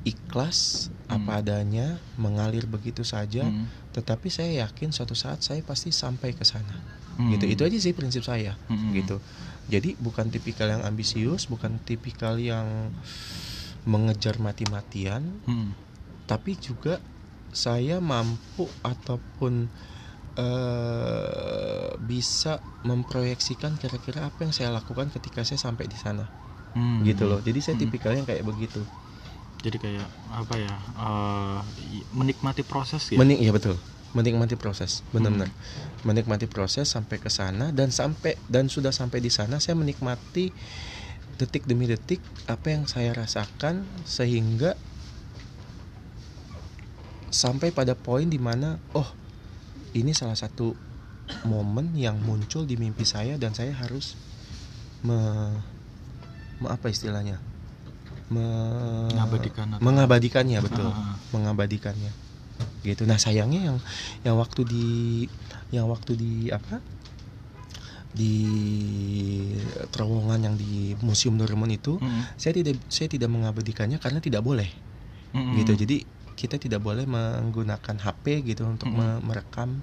[0.03, 1.15] ikhlas Mm.
[1.15, 3.69] apa adanya mengalir begitu saja Hmm.
[3.93, 6.73] tetapi saya yakin suatu saat saya pasti sampai ke sana
[7.15, 7.29] Hmm.
[7.31, 8.91] gitu itu aja sih prinsip saya Hmm.
[8.91, 9.21] gitu
[9.65, 12.95] jadi bukan tipikal yang ambisius bukan tipikal yang
[13.83, 15.75] mengejar mati-matian Hmm.
[16.25, 17.03] tapi juga
[17.51, 19.69] saya mampu ataupun
[20.33, 26.27] eh, bisa memproyeksikan kira-kira apa yang saya lakukan ketika saya sampai di sana
[26.73, 27.05] Hmm.
[27.05, 27.85] gitu loh jadi saya Hmm.
[27.85, 28.81] tipikal yang kayak begitu
[29.63, 30.75] Jadi kayak apa ya?
[31.79, 33.15] i- menikmati proses ya.
[33.15, 33.79] Menik ya betul
[34.13, 35.49] menikmati proses benar-benar.
[35.49, 36.05] Hmm.
[36.05, 40.53] menikmati proses sampai ke sana dan sampai dan sudah sampai di sana saya menikmati
[41.37, 44.77] detik demi detik apa yang saya rasakan sehingga
[47.33, 49.09] sampai pada poin di mana oh
[49.97, 50.77] ini salah satu
[51.49, 54.15] momen yang muncul di mimpi saya dan saya harus
[55.01, 55.17] me,
[56.61, 57.41] me- apa istilahnya?
[58.29, 60.89] Me- Mengabadikan atau- mengabadikannya betul.
[60.89, 62.13] Ah, mengabadikannya
[62.83, 63.79] gitu nah sayangnya yang
[64.23, 64.87] yang waktu di
[65.71, 66.79] yang waktu di apa
[68.13, 68.37] di
[69.89, 72.29] terowongan yang di museum Doraemon itu Hmm.
[72.37, 74.69] saya tidak saya tidak mengabadikannya karena tidak boleh
[75.33, 75.57] Hmm.
[75.57, 76.05] gitu jadi
[76.37, 79.21] kita tidak boleh menggunakan HP gitu untuk Mm-mm.
[79.21, 79.81] me- merekam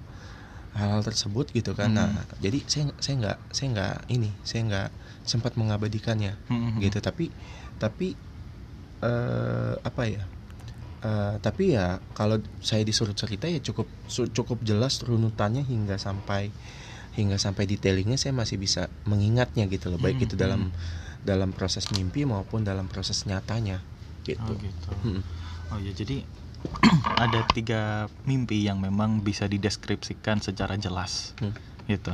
[0.78, 4.88] hal-hal tersebut gitu kan nah jadi saya saya nggak saya nggak ini saya nggak
[5.26, 6.78] sempat mengabadikannya Hmm.
[6.78, 7.34] gitu tapi
[7.82, 8.14] tapi
[9.02, 10.22] eh apa ya
[11.00, 13.88] Eh, tapi ya kalau saya disuruh cerita ya cukup
[14.36, 16.52] cukup jelas runutannya hingga sampai
[17.16, 20.62] hingga sampai detailingnya saya masih bisa mengingatnya gitu loh baik Hmm, itu dalam
[21.24, 23.80] dalam proses mimpi maupun dalam proses nyatanya
[24.28, 24.44] gitu.
[24.44, 24.92] Oh gitu.
[25.08, 25.22] Mm-mm.
[25.72, 26.20] Oh ya jadi
[27.24, 31.56] ada tiga mimpi yang memang bisa dideskripsikan secara jelas, Hmm.
[31.88, 32.12] gitu.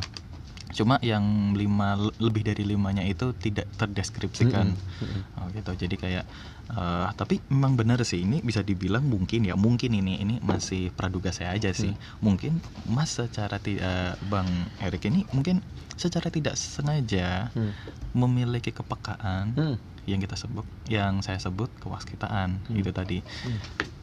[0.77, 4.75] Cuma yang lima lebih dari limanya itu tidak terdeskripsikan.
[4.77, 5.03] Mm-mm.
[5.03, 5.23] Mm-mm.
[5.41, 5.73] Oh gitu.
[5.75, 6.25] Jadi kayak
[6.67, 11.31] eh, tapi memang benar sih ini bisa dibilang mungkin ya mungkin ini ini masih praduga
[11.31, 11.95] saya aja sih.
[12.19, 14.47] Mungkin Mas secara tidak Bang
[14.83, 15.63] Erik ini mungkin
[15.95, 17.73] secara tidak sengaja Hmm.
[18.13, 19.77] memiliki kepekaan Hmm.
[20.07, 22.77] yang kita sebut yang saya sebut kewaskitaan Hmm.
[22.77, 23.61] itu tadi Hmm.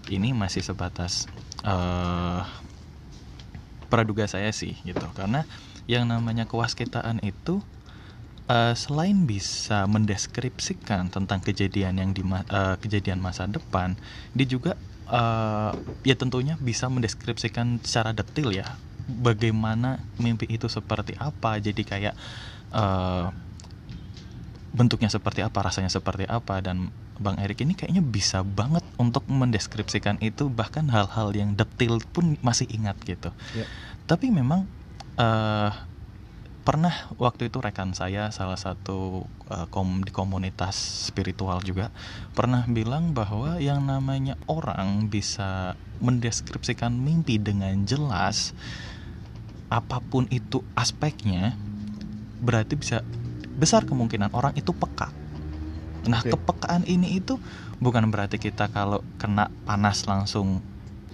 [0.09, 1.27] ini masih sebatas
[1.63, 2.43] eh
[3.87, 5.45] praduga saya sih gitu karena
[5.85, 7.61] yang namanya kewaskitaan itu
[8.49, 13.95] eh, selain bisa mendeskripsikan tentang kejadian yang di eh, kejadian masa depan
[14.35, 14.73] dia juga
[15.07, 15.71] eh,
[16.03, 18.67] ya tentunya bisa mendeskripsikan secara detail ya
[19.07, 21.59] bagaimana mimpi itu seperti apa.
[21.59, 22.15] Jadi kayak
[22.71, 23.29] uh,
[24.73, 26.63] bentuknya seperti apa rasanya seperti apa.
[26.63, 32.39] Dan Bang Erik ini kayaknya bisa banget untuk mendeskripsikan itu bahkan hal-hal yang detail pun
[32.41, 33.29] masih ingat gitu.
[33.53, 33.67] Ya.
[34.03, 34.67] tapi memang
[35.15, 35.71] uh,
[36.63, 40.79] pernah waktu itu rekan saya salah satu uh, kom di komunitas
[41.11, 41.91] spiritual juga
[42.31, 48.55] pernah bilang bahwa yang namanya orang bisa mendeskripsikan mimpi dengan jelas
[49.67, 51.51] apa pun itu aspeknya
[52.39, 53.03] berarti bisa
[53.55, 55.09] besar kemungkinan orang itu peka.
[56.03, 56.35] Nah, Oke.
[56.35, 57.39] kepekaan ini itu
[57.79, 60.59] bukan berarti kita kalau kena panas langsung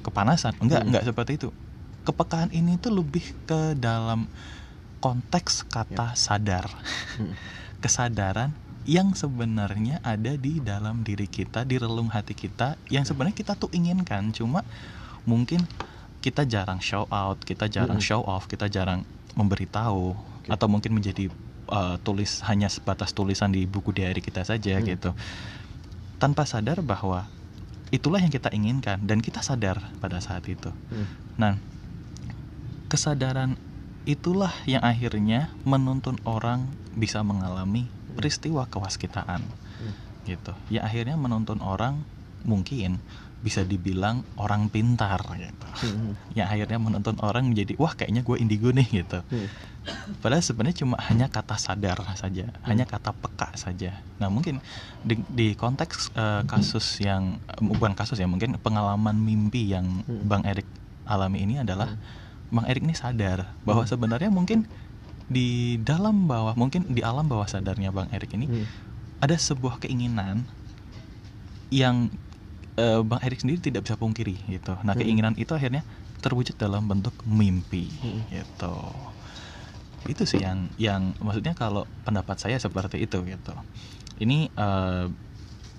[0.02, 0.58] kepanasan.
[0.58, 0.90] Enggak, Hmm.
[0.90, 1.50] enggak seperti itu.
[2.08, 4.26] Kepekaan ini tuh lebih ke dalam
[5.00, 6.68] konteks kata sadar.
[7.18, 7.34] Hmm.
[7.84, 8.52] Kesadaran
[8.88, 13.70] yang sebenarnya ada di dalam diri kita, di relung hati kita yang sebenarnya kita tuh
[13.72, 14.66] inginkan, cuma
[15.24, 15.64] mungkin
[16.20, 19.08] kita jarang show out, kita jarang show off, kita jarang
[19.38, 20.50] memberitahu Oke.
[20.52, 21.32] atau mungkin menjadi
[21.72, 24.88] uh, tulis hanya sebatas tulisan di buku diary kita saja Hmm.
[24.90, 25.12] gitu.
[26.20, 27.30] Tanpa sadar bahwa
[27.94, 30.74] itulah yang kita inginkan dan kita sadar pada saat itu.
[30.92, 31.08] Hmm.
[31.40, 31.54] Nah,
[32.92, 33.56] kesadaran
[34.10, 36.66] itulah yang akhirnya menuntun orang
[36.98, 37.86] bisa mengalami
[38.18, 39.46] peristiwa kewaskitaan.
[39.46, 39.94] Hmm.
[40.26, 40.52] Gitu.
[40.74, 42.02] Ya akhirnya menuntun orang
[42.42, 42.98] mungkin
[43.40, 45.68] bisa dibilang orang pintar gitu.
[45.86, 46.18] Hmm.
[46.36, 49.22] Yang akhirnya menuntun orang menjadi wah kayaknya gue indigo nih gitu.
[49.30, 49.48] Hmm.
[50.20, 54.04] Padahal sebenarnya cuma hanya kata sadar saja, hanya kata peka saja.
[54.20, 54.60] Nah mungkin
[55.06, 60.26] di, di konteks eh, kasus yang eh, bukan kasus ya, mungkin pengalaman mimpi yang Hmm.
[60.26, 60.68] Bang Erik
[61.10, 61.96] alami ini adalah
[62.50, 63.92] Bang Erik ini sadar bahwa Hmm.
[63.94, 64.66] sebenarnya mungkin
[65.30, 68.66] di dalam bawah, mungkin di alam bawah sadarnya Bang Erik ini Hmm.
[69.22, 70.50] ada sebuah keinginan
[71.70, 72.10] yang
[72.80, 74.74] eh, Bang Erik sendiri tidak bisa pungkiri gitu.
[74.82, 75.02] Nah Hmm.
[75.04, 75.84] keinginan itu akhirnya
[76.24, 78.24] terwujud dalam bentuk mimpi Hmm.
[78.32, 78.76] gitu.
[80.08, 83.54] Itu sih yang yang maksudnya kalau pendapat saya seperti itu gitu.
[84.18, 85.06] Ini eh,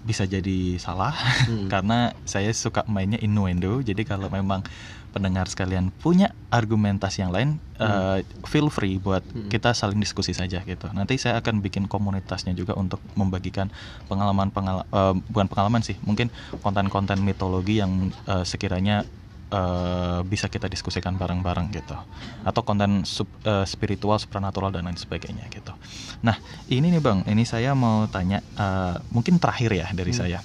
[0.01, 1.13] bisa jadi salah
[1.49, 1.69] Hmm.
[1.73, 3.81] karena saya suka mainnya innuendo.
[3.81, 4.61] Jadi kalau memang
[5.11, 9.51] pendengar sekalian punya argumentasi yang lain, eh, feel free buat Hmm.
[9.51, 10.87] kita saling diskusi saja gitu.
[10.91, 13.69] Nanti saya akan bikin komunitasnya juga untuk membagikan
[14.07, 14.87] pengalaman pengalaman
[15.27, 19.03] bukan pengalaman sih, mungkin konten-konten mitologi yang eh, sekiranya
[19.51, 21.99] eh, bisa kita diskusikan bareng-bareng gitu.
[22.47, 25.75] Atau konten sub- eh, spiritual, supernatural dan lain sebagainya gitu.
[26.23, 26.39] Nah,
[26.71, 30.21] ini nih Bang, ini saya mau tanya eh, mungkin terakhir ya dari Hmm.
[30.23, 30.39] saya.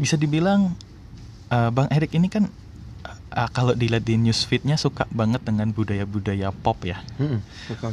[0.00, 0.80] Bisa dibilang
[1.50, 2.48] eh, Bang Erik ini kan
[3.34, 7.42] eh, kalau dilihat di newsfeednya suka banget dengan budaya-budaya pop ya, Hmm.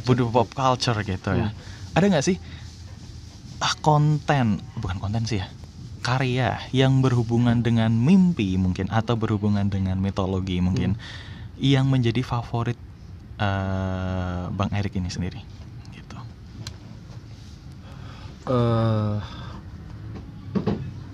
[0.04, 1.50] Budaya pop culture gitu ya.
[1.50, 1.96] Hmm.
[1.96, 2.36] Ada nggak sih
[3.60, 5.48] ah, konten, bukan konten sih ya,
[6.04, 11.00] karya yang berhubungan dengan mimpi mungkin atau berhubungan dengan mitologi mungkin
[11.56, 12.76] yang menjadi favorit
[13.40, 15.40] eh, Bang Erik ini sendiri,
[15.96, 16.18] gitu.
[18.46, 19.18] Eh,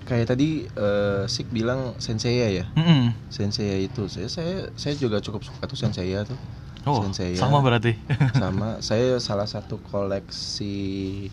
[0.03, 2.65] kayak tadi eh, Sik bilang Senseiya ya.
[2.75, 3.15] Mm-mm.
[3.31, 6.37] Senseiya itu saya saya saya juga cukup suka tuh Senseiya tuh.
[6.83, 7.39] Oh, Senseiya.
[7.39, 7.95] sama berarti.
[8.41, 11.31] Sama saya salah satu koleksi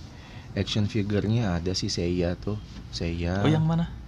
[0.55, 2.55] action figurnya ada sih Seiya tuh.
[2.95, 3.43] Seiya.
[3.43, 4.00] oh, yang mana?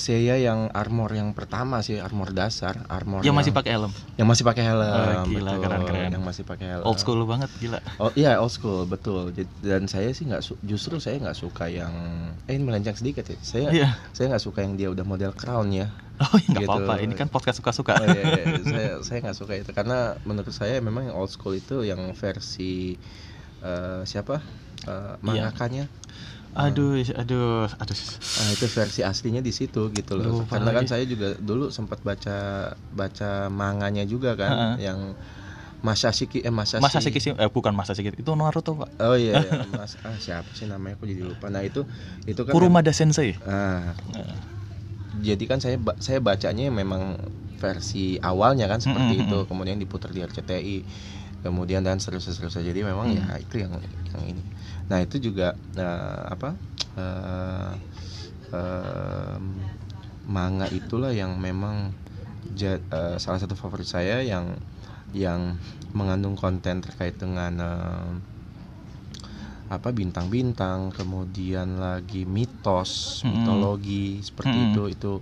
[0.00, 3.92] Seiya yang armor yang pertama sih, armor dasar, armor Yang masih pakai helm.
[4.16, 4.80] yang masih pakai helm.
[4.80, 5.60] Oh, gila, betul.
[5.60, 6.10] keren-keren.
[6.10, 6.84] Yang masih pakai helm.
[6.88, 7.78] Old school banget, gila.
[7.96, 9.28] Oh iya old school betul.
[9.60, 11.92] Dan saya sih nggak justru saya nggak suka yang
[12.48, 13.36] eh ini melenceng sedikit ya.
[13.38, 13.88] Saya Iya.
[14.10, 15.92] saya nggak suka yang dia udah model crown ya.
[16.20, 16.72] Oh, ya nggak Gitu.
[16.72, 16.94] apa-apa.
[17.00, 17.96] Ini kan podcast suka-suka.
[17.96, 18.44] Oh, iya, iya.
[18.72, 22.96] saya saya nggak suka itu karena menurut saya memang yang old school itu yang versi
[23.60, 24.40] eh, siapa
[24.80, 24.88] Iya.
[24.88, 25.84] uh, mangakanya.
[26.54, 27.98] Aduh, aduh, aduh.
[28.40, 30.34] Ah, itu versi aslinya di situ gitu loh.
[30.42, 32.36] Lupa Karena kan saya juga dulu sempat baca
[32.90, 34.76] baca manganya juga kan Ha-ha.
[34.82, 34.98] yang
[35.80, 36.84] Masashi eh Masashi.
[36.84, 38.88] Masa sih eh bukan masa sih itu Naruto, Pak.
[39.00, 39.50] Oh iya, iya.
[39.78, 41.48] Mas ah siapa sih namanya aku jadi lupa.
[41.48, 41.86] Nah, itu
[42.28, 43.32] itu kan Kurumada Sensei.
[43.46, 44.36] Ah, Eh,
[45.24, 47.18] jadi kan saya saya bacanya memang
[47.60, 50.76] versi awalnya kan seperti Mm, mm, itu, kemudian diputar di RCTI.
[51.40, 52.64] Kemudian dan seterusnya seterusnya.
[52.68, 53.16] Jadi memang Mm.
[53.16, 53.72] ya itu yang
[54.12, 54.42] yang ini.
[54.92, 56.52] Nah, itu juga eh, apa?
[56.98, 57.72] eh,
[58.52, 59.44] em,
[60.26, 61.94] manga itulah yang memang
[62.54, 64.58] ja- eh, salah satu favorit saya yang
[65.14, 65.58] yang
[65.96, 68.12] mengandung konten terkait dengan em,
[69.70, 73.38] apa bintang-bintang, kemudian lagi mitos, Mm-mm.
[73.38, 74.74] mitologi seperti Mm-mm.
[74.74, 75.12] itu itu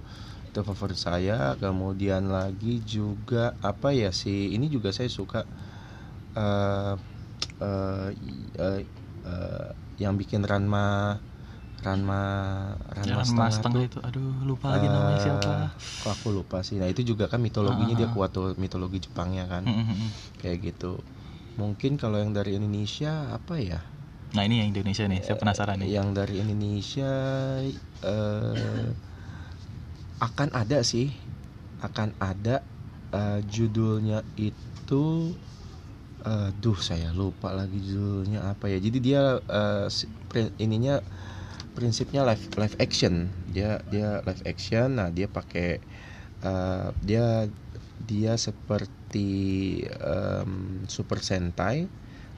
[0.48, 1.52] itu favorit saya.
[1.60, 5.44] Kemudian lagi juga apa ya sih ini juga saya suka
[6.36, 6.94] eh
[7.62, 8.80] eh, i- eh,
[9.24, 9.68] eh,
[9.98, 11.18] yang bikin Ranma
[11.78, 12.22] Ranma
[12.90, 15.50] Ranma, Ranma setengah, setengah tuh, itu aduh lupa lagi namanya eh, siapa
[15.98, 16.78] Kok aku lupa sih.
[16.78, 18.12] Nah itu juga kan mitologinya Ah, dia ah.
[18.14, 19.62] kuat tuh mitologi Jepangnya kan.
[19.66, 20.10] Mm.
[20.42, 20.98] Kayak gitu.
[21.58, 23.80] Mungkin kalau yang dari Indonesia apa ya?
[24.36, 27.12] nah ini yang Indonesia nih saya penasaran nih Yang dari Indonesia
[28.04, 28.88] eh,
[30.18, 31.14] akan ada sih,
[31.78, 32.62] akan ada
[33.14, 35.32] eh, judulnya itu,
[36.26, 38.78] eh, duh saya lupa lagi judulnya apa ya.
[38.82, 39.86] Jadi dia eh,
[40.30, 41.00] pri- ininya
[41.76, 43.30] prinsipnya live live action.
[43.50, 44.98] Dia dia live action.
[44.98, 45.80] Nah dia pakai
[46.44, 47.48] eh, dia
[47.98, 49.30] dia seperti
[50.00, 51.88] em, Super Sentai.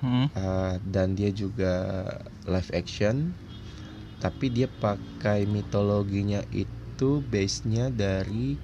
[0.01, 2.07] Mm, Uh, dan dia juga
[2.47, 3.35] live action
[4.21, 8.61] tapi dia pakai mitologinya itu base-nya dari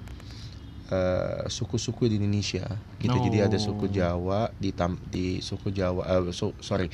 [0.91, 2.65] uh, suku-suku di Indonesia.
[2.99, 3.13] Gitu.
[3.13, 3.91] Jadi ada suku Oh.
[3.91, 6.87] Jawa di tam- di suku Jawa uh, su- sorry.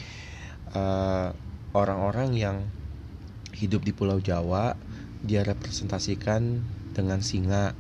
[0.73, 1.29] Uh,
[1.73, 2.57] orang-orang yang
[3.53, 4.73] hidup di Pulau Jawa
[5.21, 6.61] dia representasikan
[6.93, 7.73] dengan singa.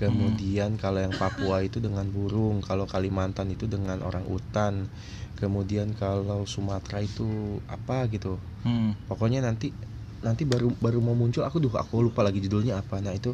[0.00, 4.88] Kemudian kalau yang Papua itu dengan burung kalau Kalimantan itu dengan orang utan.
[5.36, 8.40] Kemudian kalau Sumatera itu apa gitu.
[8.60, 8.92] Mm.
[9.08, 9.72] pokoknya nanti
[10.20, 13.00] nanti baru baru mau muncul aku duh aku lupa lagi judulnya apa.
[13.00, 13.32] Nah itu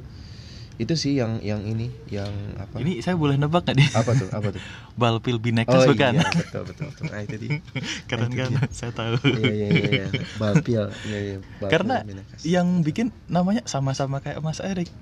[0.76, 2.28] itu sih yang yang ini yang
[2.60, 4.62] apa ini saya boleh nebak nggak nih apa tuh apa tuh
[5.00, 7.50] Balpil Binekas oh bukan iya betul betul betul nah itu dia
[8.10, 8.60] keren itu kan dia.
[8.68, 10.06] saya tahu iya iya iya, iya.
[10.40, 12.40] Balpil iya iya Balpil Karena Minekas.
[12.44, 14.92] yang bikin namanya sama-sama kayak Mas Erik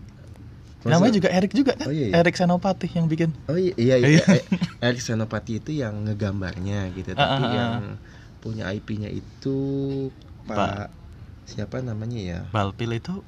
[0.85, 2.15] Masa- namanya juga Erik juga kan Oh, iya, iya.
[2.21, 4.09] Erik Senopati yang bikin Oh iya iya, Iya.
[4.21, 4.25] iya.
[4.31, 4.45] Eh,
[4.85, 7.55] Erik Senopati itu yang ngegambarnya gitu, Ah, tapi ah, ah.
[7.57, 7.75] yang
[8.39, 9.57] punya IP-nya itu
[10.45, 10.89] Pak, Pak.
[11.49, 12.39] siapa namanya ya?
[12.53, 13.25] Balpil itu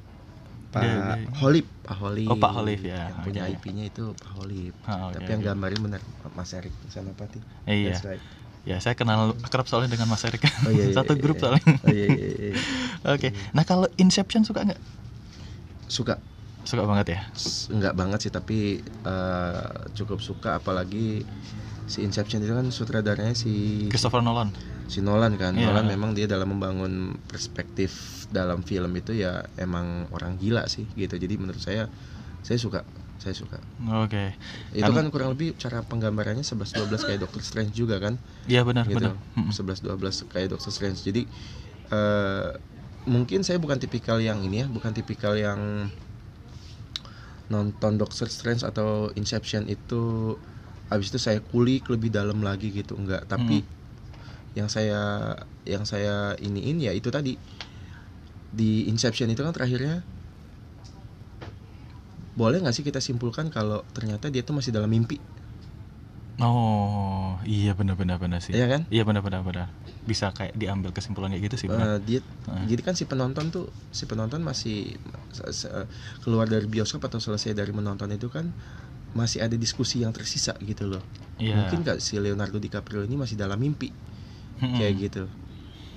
[0.77, 2.29] Pak Dia- dia- Holip, Pak Holip.
[2.29, 3.09] Oh, Pak Holip, ya.
[3.09, 3.55] Yang punya Oke.
[3.57, 4.75] IP-nya itu Pak Holip.
[4.85, 5.49] Ah, oke, tapi yang oke.
[5.49, 6.01] gambarin benar
[6.31, 7.41] Mas Erik Senopati.
[7.65, 8.23] iya That's right.
[8.63, 11.43] ya saya kenal akrab soalnya dengan Mas Erik Oh iya, iya, satu iya, grup iya.
[11.45, 12.55] soalnya Oh iya iya iya.
[13.15, 14.83] oke nah kalau Inception suka nggak
[15.87, 16.19] Suka
[16.61, 17.21] suka banget ya
[17.71, 21.23] enggak banget sih tapi eh, cukup suka apalagi
[21.87, 24.51] si Inception itu kan sutradaranya si Christopher Nolan
[24.87, 25.55] si Nolan kan.
[25.55, 25.71] Iya.
[25.71, 31.15] Nolan memang dia dalam membangun perspektif dalam film itu ya emang orang gila sih gitu.
[31.15, 31.91] Jadi menurut saya
[32.43, 32.83] saya suka
[33.17, 33.59] saya suka.
[34.07, 34.35] Oke.
[34.71, 38.19] Itu Kan- kurang lebih cara penggambarannya 11 12 kayak Doctor Strange juga kan?
[38.47, 39.03] Iya benar gitu.
[39.03, 39.19] benar.
[39.35, 39.51] Mm-mm.
[39.51, 41.03] 11 12 kayak Doctor Strange.
[41.03, 41.27] Jadi
[41.91, 42.51] eh,
[43.07, 45.91] mungkin saya bukan tipikal yang ini ya bukan tipikal yang
[47.47, 50.35] nonton Doctor Strange atau Inception itu
[50.91, 52.99] habis itu saya kulik lebih dalam lagi gitu.
[52.99, 53.63] Enggak tapi
[54.57, 55.37] yang saya
[55.69, 57.37] yang saya iniin ya itu tadi.
[58.57, 60.01] Di Inception itu kan terakhirnya
[62.37, 65.17] boleh nggak sih kita simpulkan kalau ternyata dia tuh masih dalam mimpi?
[66.41, 68.53] Oh iya benar benar sih.
[68.53, 68.83] Iya kan?
[68.93, 69.41] iya benar benar
[70.07, 72.65] bisa kayak diambil kesimpulan kayak gitu sih benar Eh, dia Heeh.
[72.71, 74.95] jadi kan si penonton tuh si penonton masih
[76.23, 78.47] keluar dari bioskop atau selesai dari menonton itu kan
[79.19, 81.03] masih ada diskusi yang tersisa gitu loh.
[81.43, 81.59] Iya.
[81.59, 83.91] Mungkin nggak si Leonardo DiCaprio ini masih dalam mimpi
[84.61, 84.79] Mm-mm.
[84.79, 85.23] kayak gitu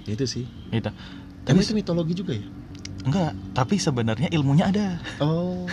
[0.10, 0.90] itu sih Itu.
[1.46, 2.46] tapi itu mitologi juga ya
[3.00, 4.88] enggak, tapi sebenarnya ilmunya ada.
[5.24, 5.64] oh.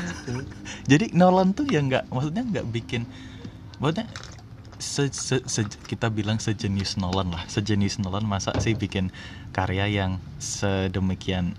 [0.91, 3.03] Jadi Nolan tuh ya enggak, maksudnya enggak bikin
[3.83, 4.07] maksudnya
[4.79, 9.11] se, se- se- kita bilang sejenis Nolan lah, sejenis Nolan masa sih bikin
[9.51, 11.59] karya yang sedemikian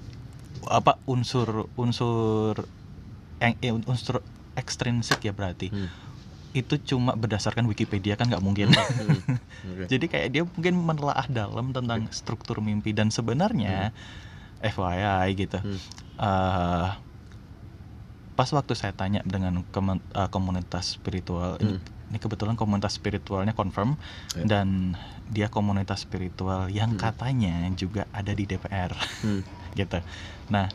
[0.71, 2.63] apa unsur unsur
[3.43, 4.23] yang eh, unsur
[4.55, 5.67] ekstrinsik ya berarti.
[5.69, 5.89] Hmm.
[6.57, 8.73] Itu cuma berdasarkan Wikipedia kan nggak mungkin.
[8.73, 9.21] Hmm.
[9.69, 9.83] Oke.
[9.85, 13.93] Jadi kayak dia mungkin menelaah dalam tentang struktur mimpi dan sebenarnya
[14.57, 15.61] FYI gitu.
[15.61, 15.77] Hmm.
[16.17, 16.87] eh,
[18.33, 22.09] pas waktu saya tanya dengan eh, komunitas spiritual ini, Hmm.
[22.09, 23.97] ini kebetulan komunitas spiritualnya confirm
[24.33, 24.45] Ya.
[24.45, 24.97] dan
[25.29, 27.01] dia komunitas spiritual yang Hmm.
[27.01, 29.41] katanya juga ada di DPR Hmm.
[29.77, 30.01] gitu.
[30.49, 30.69] Nah,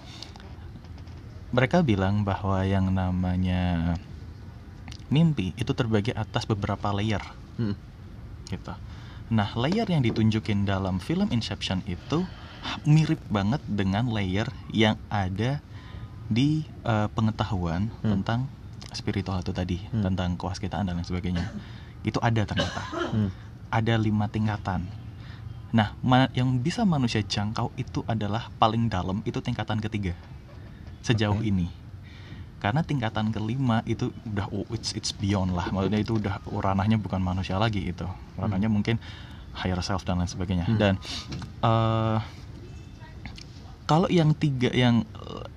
[1.53, 3.95] mereka bilang bahwa yang namanya
[5.13, 7.21] mimpi itu terbagi atas beberapa layer
[7.61, 7.77] Hmm.
[8.49, 8.73] gitu.
[9.29, 12.25] Nah, layer yang ditunjukin dalam film Inception itu
[12.85, 15.61] mirip banget dengan layer yang ada
[16.27, 18.19] di eh, pengetahuan Hmm.
[18.19, 18.49] tentang
[18.91, 20.03] spiritual itu tadi, Hmm.
[20.03, 21.47] tentang kewaskitaan dan lain sebagainya.
[22.03, 22.83] Itu ada ternyata.
[23.13, 23.31] Hmm.
[23.69, 24.89] Ada lima tingkatan.
[25.73, 30.13] Nah, ma- yang bisa manusia jangkau itu adalah paling dalam itu tingkatan ketiga
[31.01, 31.49] sejauh Oke.
[31.49, 31.82] ini.
[32.63, 37.19] Karena tingkatan kelima itu udah oh, it's it's beyond lah, maksudnya itu udah ranahnya bukan
[37.19, 38.07] manusia lagi itu,
[38.39, 39.03] ranahnya mungkin
[39.59, 40.71] higher self dan lain sebagainya.
[40.71, 40.79] Hmm.
[40.79, 40.95] Dan
[41.67, 42.19] eh,
[43.91, 45.03] kalau yang tiga yang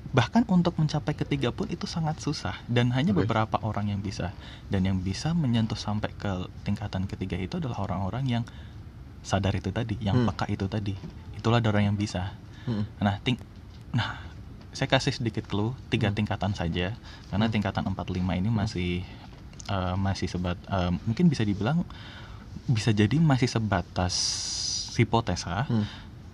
[0.10, 3.28] bahkan untuk mencapai ketiga pun itu sangat susah dan hanya Oke.
[3.28, 4.34] beberapa orang yang bisa
[4.74, 8.44] dan yang bisa menyentuh sampai ke tingkatan ketiga itu adalah orang-orang yang
[9.22, 10.28] sadar itu tadi, yang Hmm.
[10.34, 10.98] peka itu tadi.
[11.38, 12.34] Itulah ada orang yang bisa.
[12.66, 12.90] Hmm.
[12.98, 13.38] Nah, ting
[13.96, 14.25] Nah,
[14.76, 16.18] saya kasih sedikit clue tiga Hmm.
[16.20, 16.94] tingkatan saja
[17.30, 17.54] karena Hmm.
[17.54, 18.92] tingkatan 45 ini masih
[19.66, 21.82] eh, masih sebat eh, mungkin bisa dibilang
[22.68, 24.14] bisa jadi masih sebatas
[24.94, 25.88] hipotesa Hmm.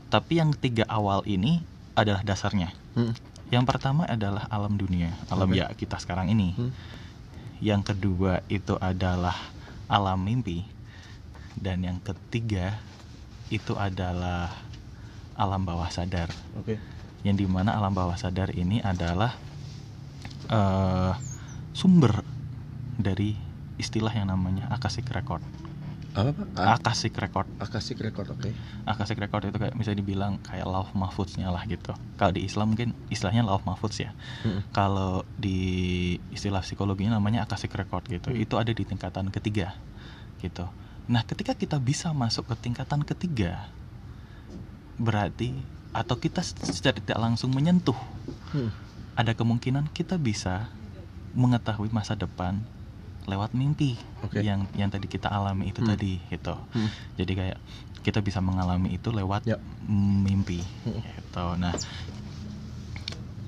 [0.09, 1.61] tapi yang tiga awal ini
[1.93, 3.13] adalah dasarnya Hmm.
[3.47, 5.61] yang pertama adalah alam dunia alam Oke.
[5.61, 6.71] ya kita sekarang ini Hmm.
[7.61, 9.37] yang kedua itu adalah
[9.85, 10.65] alam mimpi
[11.53, 12.79] dan yang ketiga
[13.47, 14.49] itu adalah
[15.35, 16.75] alam bawah sadar Oke.
[17.21, 19.35] Yang di mana alam bawah sadar ini adalah
[20.49, 21.13] eh,
[21.71, 22.25] sumber
[22.97, 23.37] dari
[23.77, 25.41] istilah yang namanya akashic record.
[26.11, 26.45] Apa pak?
[26.59, 28.51] A- Akashic record, Akashic record, oke.
[28.83, 31.95] akashic record itu kayak bisa dibilang kayak lauf mahfudznya lah gitu.
[32.19, 34.11] Kalau di Islam mungkin istilahnya lauf mahfudz ya.
[34.43, 34.59] Hmm.
[34.75, 38.27] Kalau di istilah psikologinya namanya akashic record gitu.
[38.27, 38.43] Hmm.
[38.43, 39.71] Itu ada di tingkatan ketiga
[40.43, 40.67] gitu.
[41.07, 43.71] Nah, ketika kita bisa masuk ke tingkatan ketiga
[45.01, 45.57] berarti
[45.91, 47.97] atau kita secara tidak langsung menyentuh
[48.51, 48.71] Hmm.
[49.13, 50.71] ada kemungkinan kita bisa
[51.31, 52.59] mengetahui masa depan
[53.23, 54.41] lewat mimpi Oke.
[54.41, 55.89] yang yang tadi kita alami itu Hmm.
[55.89, 56.55] tadi gitu.
[56.73, 56.89] Hmm.
[57.15, 57.57] Jadi kayak
[58.01, 59.55] kita bisa mengalami itu lewat Ya.
[59.87, 60.99] mimpi Hmm.
[60.99, 61.45] gitu.
[61.55, 61.71] Nah,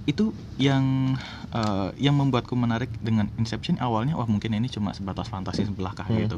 [0.04, 1.16] itu yang
[1.50, 6.18] eh, yang membuatku menarik dengan Inception awalnya wah mungkin ini cuma sebatas fantasi belaka Hmm.
[6.20, 6.38] gitu.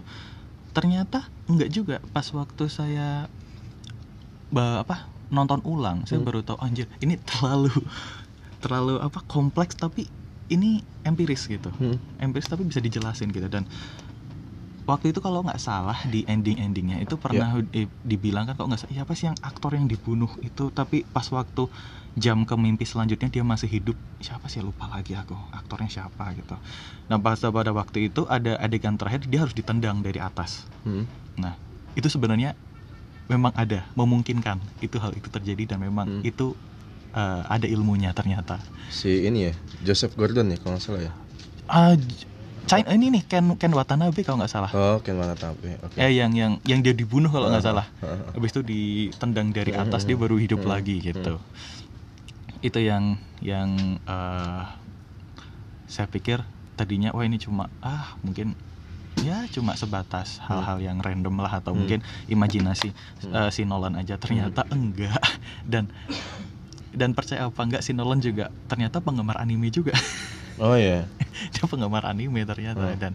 [0.72, 3.32] Ternyata enggak juga pas waktu saya
[4.48, 6.28] ba- apa nonton ulang saya Hmm.
[6.32, 7.76] baru tahu anjir ini terlalu
[8.64, 10.08] terlalu apa kompleks tapi
[10.48, 12.00] ini empiris gitu Hmm.
[12.18, 13.68] empiris tapi bisa dijelasin gitu dan
[14.86, 18.82] waktu itu kalau nggak salah di ending endingnya itu pernah di- dibilang kan kok nggak
[18.86, 21.66] salah siapa sih yang aktor yang dibunuh itu tapi pas waktu
[22.14, 26.54] jam ke mimpi selanjutnya dia masih hidup siapa sih lupa lagi aku aktornya siapa gitu
[27.10, 31.10] nah pas pada waktu itu ada adegan terakhir dia harus ditendang dari atas Hmm.
[31.34, 31.58] nah
[31.98, 32.54] itu sebenarnya
[33.32, 36.22] memang ada memungkinkan itu hal itu terjadi dan memang Hmm.
[36.22, 36.54] itu
[37.16, 39.54] eh, ada ilmunya ternyata Si ini ya,
[39.86, 41.12] Joseph Gordon ya kalau nggak salah ya.
[41.66, 42.28] Ah, J-
[42.66, 45.78] China ini nih Ken Ken Watanabe kalau nggak salah Oh, Ken Watanabe.
[45.86, 45.98] Oke.
[46.02, 49.72] eh yang yang yang dia dibunuh kalau nggak Ah, salah ah, habis itu ditendang dari
[49.72, 51.40] Hmm, atas hmm, dia baru hidup hmm, lagi gitu
[52.64, 53.70] itu yang yang
[54.08, 54.64] eh,
[55.86, 56.42] saya pikir
[56.76, 58.58] tadinya wah ini cuma ah mungkin
[59.26, 61.82] ya cuma sebatas hal-hal yang random lah atau Hmm.
[61.82, 63.34] mungkin imajinasi Hmm.
[63.34, 65.18] eh, si Nolan aja ternyata enggak
[65.66, 65.90] dan
[66.92, 69.92] dan percaya apa enggak si Nolan juga ternyata penggemar anime juga
[70.56, 71.10] Oh ya.
[71.52, 72.96] dia penggemar anime ternyata Hmm.
[72.96, 73.14] dan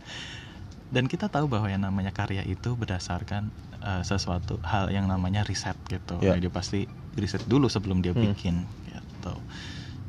[0.90, 5.78] dan kita tahu bahwa yang namanya karya itu berdasarkan uh, sesuatu hal yang namanya riset
[5.86, 6.34] gitu Ya.
[6.34, 6.84] dia pasti
[7.14, 8.26] riset dulu sebelum dia Hmm.
[8.28, 9.32] bikin gitu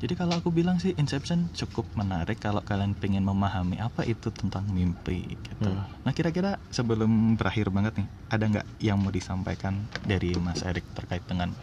[0.02, 4.66] jadi kalau aku bilang sih Inception cukup menarik kalau kalian pengen memahami apa itu tentang
[4.74, 5.86] mimpi gitu Hmm.
[6.02, 11.22] nah kira-kira sebelum berakhir banget nih ada nggak yang mau disampaikan dari Mas Erik terkait
[11.30, 11.54] dengan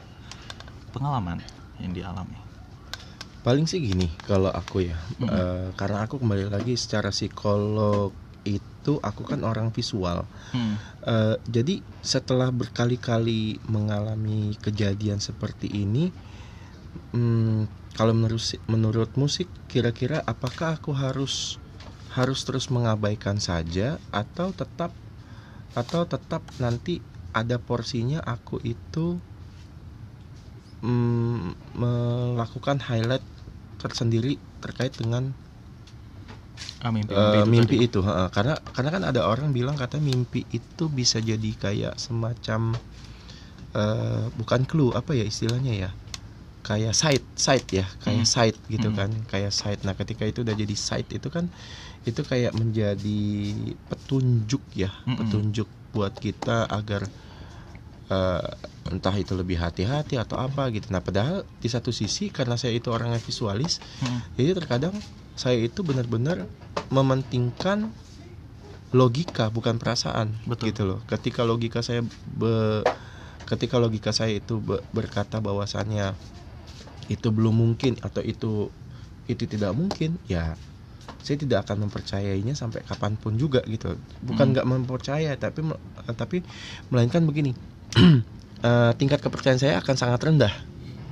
[0.94, 1.42] pengalaman
[1.82, 2.38] yang dialami
[3.38, 5.30] Paling sih gini kalau aku ya, Mm-mm.
[5.30, 8.12] eh, karena aku kembali lagi secara psikolog
[8.44, 10.26] itu aku kan orang visual.
[10.52, 10.76] Hmm.
[11.06, 16.12] Eh, jadi setelah berkali-kali mengalami kejadian seperti ini,
[17.14, 21.58] hmm, kalau menurut menurut musik kira-kira apakah aku harus
[22.16, 24.92] harus terus mengabaikan saja atau tetap
[25.76, 27.04] atau tetap nanti
[27.36, 29.20] ada porsinya aku itu
[30.82, 33.24] mm, melakukan highlight
[33.78, 35.30] tersendiri terkait dengan
[36.80, 37.76] Ah, mimpi, Eh, itu mimpi tadi.
[37.88, 38.28] itu heeh.
[38.36, 42.60] karena karena kan ada orang bilang kata mimpi itu bisa jadi kayak semacam
[43.76, 45.90] eh, bukan clue apa ya istilahnya ya
[46.60, 48.28] kayak sight sight ya kayak Hmm.
[48.28, 48.98] sight gitu Hmm.
[48.98, 51.48] kan kayak sight nah ketika itu udah jadi sight itu kan
[52.04, 53.20] itu kayak menjadi
[53.86, 55.18] petunjuk ya Mm-mm.
[55.18, 57.08] petunjuk buat kita agar
[58.08, 58.48] eh,
[58.88, 62.88] entah itu lebih hati-hati atau apa gitu nah padahal di satu sisi karena saya itu
[62.88, 64.24] orangnya visualis Hmm.
[64.34, 64.96] jadi terkadang
[65.36, 66.48] saya itu benar-benar
[66.88, 67.92] mementingkan
[68.90, 70.72] logika bukan perasaan Betul.
[70.72, 70.98] gitu loh.
[71.04, 72.84] Ketika logika saya be-
[73.44, 76.16] ketika logika saya itu be- berkata bahwasannya
[77.08, 78.68] itu belum mungkin atau itu
[79.28, 80.56] itu tidak mungkin, ya
[81.18, 83.96] saya tidak akan mempercayainya sampai kapan pun juga gitu.
[84.24, 84.52] Bukan Hmm.
[84.56, 85.66] nggak mempercaya tapi
[86.14, 86.40] tapi
[86.88, 87.52] melainkan begini.
[88.68, 90.54] eh, tingkat kepercayaan saya akan sangat rendah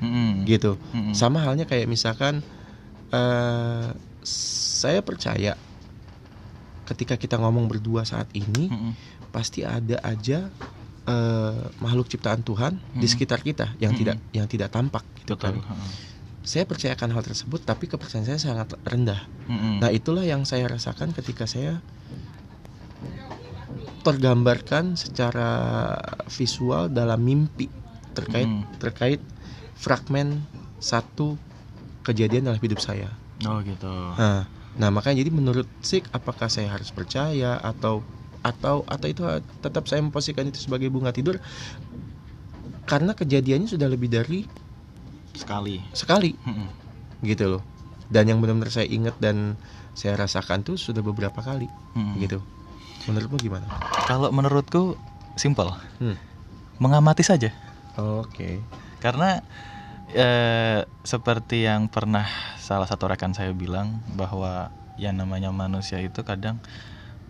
[0.01, 0.45] Hmm.
[0.45, 0.77] gitu.
[0.93, 1.13] Hmm.
[1.13, 2.45] Sama halnya kayak misalkan
[3.11, 3.89] eh
[4.27, 5.57] saya percaya
[6.87, 8.93] ketika kita ngomong berdua saat ini Hmm.
[9.31, 10.49] pasti ada aja
[11.07, 13.11] eh, makhluk ciptaan Tuhan di Hmm.
[13.11, 14.01] sekitar kita yang Hmm.
[14.03, 15.63] tidak yang tidak tampak gitu Betul.
[15.63, 15.79] kan.
[16.47, 19.23] Saya percayakan hal tersebut tapi kepercayaan saya sangat rendah.
[19.47, 19.83] Hmm.
[19.83, 21.83] Nah, itulah yang saya rasakan ketika saya
[24.03, 25.51] tergambarkan secara
[26.31, 27.67] visual dalam mimpi
[28.15, 28.63] terkait Hmm.
[28.79, 29.19] terkait
[29.75, 30.47] fragmen
[30.79, 31.35] satu
[32.07, 33.11] kejadian dalam hidup saya.
[33.45, 33.91] Oh gitu.
[34.15, 34.47] Nah,
[34.79, 38.07] nah makanya jadi menurut Sik apakah saya harus percaya atau
[38.47, 39.27] atau atau itu
[39.59, 41.43] tetap saya memposisikan itu sebagai bunga tidur
[42.87, 44.47] karena kejadiannya sudah lebih dari
[45.37, 45.83] Sekali.
[45.93, 46.33] sekali
[47.21, 47.63] gitu loh.
[48.09, 49.59] Dan yang benar-benar saya ingat dan
[49.93, 52.23] saya rasakan tuh sudah beberapa kali Mm-mm.
[52.23, 52.39] gitu.
[53.11, 53.67] Menurutmu gimana?
[54.09, 54.95] Kalau menurutku
[55.37, 55.75] simple.
[56.01, 56.17] Hmm.
[56.81, 57.53] Mengamati saja.
[57.99, 58.63] Oke.
[59.03, 59.43] Karena
[60.15, 62.25] eh, seperti yang pernah
[62.57, 66.57] salah satu rekan saya bilang bahwa yang namanya manusia itu kadang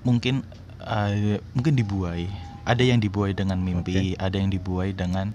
[0.07, 0.47] mungkin
[0.87, 2.31] eh, mungkin dibuai.
[2.67, 5.35] Ada yang dibuai dengan mimpi, ada yang dibuai dengan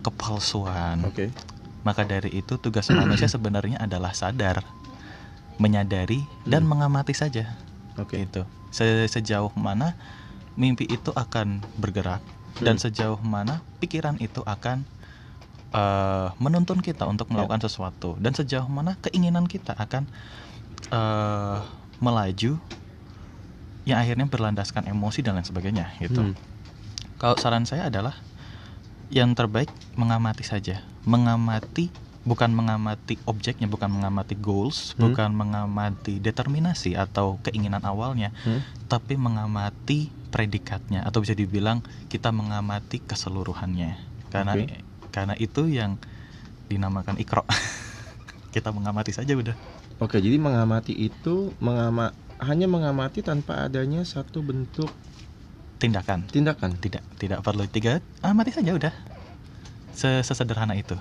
[0.00, 1.04] kepalsuan.
[1.08, 1.32] Oke.
[1.80, 4.60] Maka dari itu tugas manusia sebenarnya adalah sadar,
[5.56, 6.76] menyadari dan Hmm.
[6.76, 7.56] mengamati saja.
[7.96, 8.20] Oke.
[8.20, 8.44] Gitu.
[8.70, 9.96] Se- Sejauh mana
[10.54, 12.20] mimpi itu akan bergerak
[12.60, 12.84] dan Hmm.
[12.88, 14.84] sejauh mana pikiran itu akan
[15.70, 17.38] eh, menuntun kita untuk Ya.
[17.38, 20.10] melakukan sesuatu dan sejauh mana keinginan kita akan
[20.90, 21.58] eh,
[22.02, 22.58] melaju
[23.88, 26.20] yang akhirnya berlandaskan emosi dan lain sebagainya gitu.
[26.20, 26.34] Hmm.
[27.16, 28.16] Kalau saran saya adalah
[29.12, 35.10] yang terbaik mengamati saja, mengamati bukan mengamati objeknya, bukan mengamati goals, Hmm.
[35.10, 38.60] bukan mengamati determinasi atau keinginan awalnya, Hmm.
[38.86, 43.98] tapi mengamati predikatnya atau bisa dibilang kita mengamati keseluruhannya.
[44.30, 44.84] Karena Oke.
[45.10, 45.98] karena itu yang
[46.70, 47.42] dinamakan ikro.
[48.54, 49.58] kita mengamati saja udah.
[49.98, 54.88] Oke, jadi mengamati itu mengama hanya mengamati tanpa adanya satu bentuk
[55.80, 56.28] Tindakan.
[56.28, 56.76] tindakan.
[56.76, 58.92] Tidak tidak perlu tiga, amati saja udah.
[59.96, 60.92] Se- Sesederhana itu.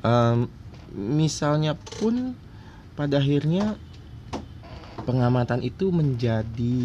[0.00, 0.48] Em,
[0.96, 2.32] misalnya pun
[2.96, 3.76] pada akhirnya
[5.04, 6.80] pengamatan itu menjadi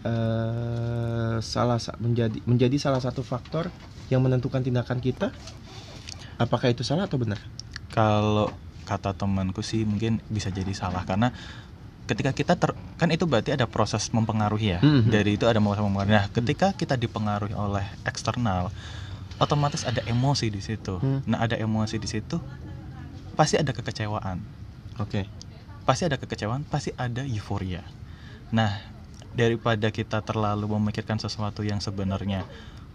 [0.00, 3.68] eh, salah sa- menjadi menjadi salah satu faktor
[4.08, 5.28] yang menentukan tindakan kita.
[6.40, 7.36] Apakah itu salah atau benar?
[7.92, 8.48] Kalau
[8.88, 11.36] kata temanku sih mungkin bisa jadi salah karena
[12.08, 14.80] ketika kita ter kan itu berarti ada proses mempengaruhi ya.
[14.80, 15.12] Mhm.
[15.12, 16.16] Dari itu ada proses mempengaruhi.
[16.16, 18.72] Nah, ketika kita dipengaruhi oleh eksternal,
[19.36, 20.98] otomatis ada emosi di situ.
[20.98, 21.20] Hmm.
[21.28, 22.40] Nah, ada emosi di situ
[23.36, 24.40] pasti ada kekecewaan.
[24.98, 25.28] Oke.
[25.86, 27.84] Pasti ada kekecewaan, pasti ada euforia.
[28.50, 28.82] Nah,
[29.36, 32.48] daripada kita terlalu memikirkan sesuatu yang sebenarnya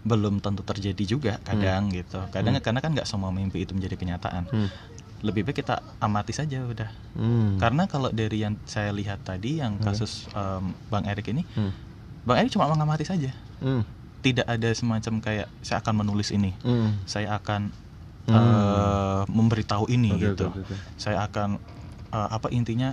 [0.04, 2.20] belum tentu terjadi juga kadang gitu.
[2.28, 2.64] Kadang Hmm.
[2.64, 4.68] karena kan nggak semua mimpi itu menjadi kenyataan Hmm.
[5.24, 7.56] Lebih baik kita amati saja udah Hmm.
[7.56, 9.84] karena kalau dari yang saya lihat tadi yang Hmm.
[9.86, 11.72] kasus em, bang Erik ini Hmm.
[12.22, 13.82] bang Erik cuma mengamati saja Hmm.
[14.20, 16.92] tidak ada semacam kayak saya akan menulis ini Hmm.
[17.04, 17.72] saya akan
[18.24, 18.36] Hmm.
[18.36, 20.76] eh, memberitahu ini Oke, gitu oke, oke.
[20.96, 21.56] saya akan
[22.10, 22.92] eh, apa intinya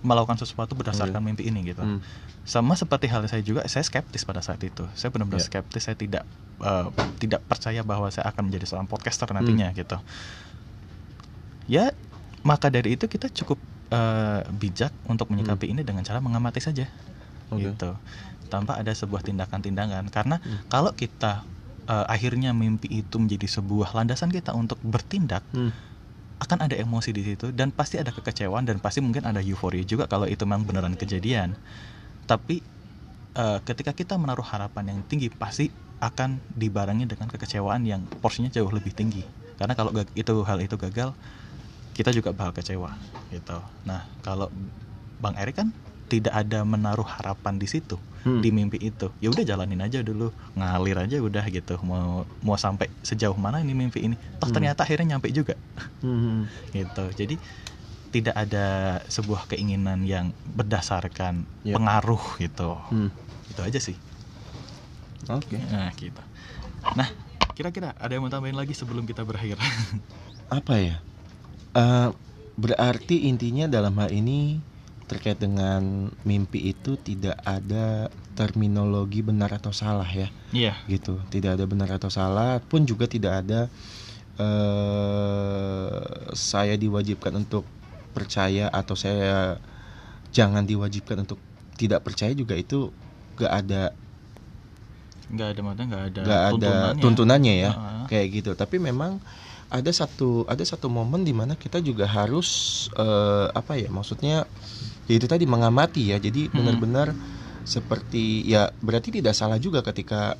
[0.00, 1.26] melakukan sesuatu berdasarkan Oke.
[1.26, 2.00] mimpi ini gitu Hmm.
[2.42, 5.48] sama seperti hal saya juga saya skeptis pada saat itu saya benar-benar Ya.
[5.48, 6.24] skeptis saya tidak
[6.60, 9.76] eh, tidak percaya bahwa saya akan menjadi seorang podcaster nantinya Hmm.
[9.76, 9.96] gitu
[11.70, 11.94] ya
[12.42, 13.62] maka dari itu kita cukup
[13.94, 16.90] eh, bijak untuk menyikapi ini dengan cara mengamati saja
[17.50, 17.58] Hmm.
[17.58, 17.74] Oke.
[17.74, 17.90] gitu
[18.46, 20.58] tanpa ada sebuah tindakan-tindakan karena Hmm.
[20.66, 21.46] kalau kita
[21.86, 25.74] eh, akhirnya mimpi itu menjadi sebuah landasan kita untuk bertindak Hmm.
[26.40, 30.06] akan ada emosi di situ dan pasti ada kekecewaan dan pasti mungkin ada euforia juga
[30.06, 31.58] kalau itu memang beneran kejadian.
[32.24, 32.62] Tapi
[33.34, 38.70] eh, ketika kita menaruh harapan yang tinggi pasti akan dibarengi dengan kekecewaan yang porsinya jauh
[38.72, 39.20] lebih tinggi.
[39.60, 41.12] Karena kalau itu hal itu gagal,
[41.92, 42.96] kita juga bakal kecewa
[43.28, 43.60] gitu.
[43.84, 44.48] Nah, kalau
[45.20, 45.68] Bang Erik kan
[46.10, 48.42] tidak ada menaruh harapan di situ Hmm.
[48.44, 52.92] di mimpi itu ya udah jalanin aja dulu ngalir aja udah gitu mau mau sampai
[53.00, 54.60] sejauh mana ini mimpi ini toh Hmm.
[54.60, 55.54] ternyata akhirnya nyampe juga
[56.04, 56.50] Hmm.
[56.76, 57.40] gitu jadi
[58.10, 58.66] tidak ada
[59.06, 61.78] sebuah keinginan yang berdasarkan Ya.
[61.78, 63.08] pengaruh gitu Hmm.
[63.48, 63.96] itu aja sih
[65.30, 65.56] Oke.
[65.70, 66.20] nah gitu
[66.98, 67.08] nah
[67.60, 69.60] kira-kira ada yang mau tambahin lagi sebelum kita berakhir
[70.48, 70.96] Apa ya?
[71.76, 72.08] Eh,
[72.56, 74.64] berarti intinya dalam hal ini
[75.04, 80.32] terkait dengan mimpi itu tidak ada terminologi benar atau salah ya.
[80.56, 83.66] iya gitu tidak ada benar atau salah pun juga tidak ada
[84.40, 85.98] eh
[86.32, 87.66] saya diwajibkan untuk
[88.14, 89.58] percaya atau saya
[90.30, 91.42] jangan diwajibkan untuk
[91.74, 92.94] tidak percaya juga itu
[93.34, 93.92] gak ada
[95.30, 97.02] nggak ada maksudnya nggak ada gak ada tuntunannya.
[97.02, 98.02] tuntunannya ya Heeh.
[98.06, 99.22] kayak gitu tapi memang
[99.70, 102.48] ada satu ada satu momen di mana kita juga harus
[102.94, 104.42] eh, apa ya maksudnya
[105.06, 106.56] ya itu tadi mengamati ya jadi Hmm.
[106.58, 107.14] benar-benar
[107.62, 110.34] seperti ya berarti tidak salah juga ketika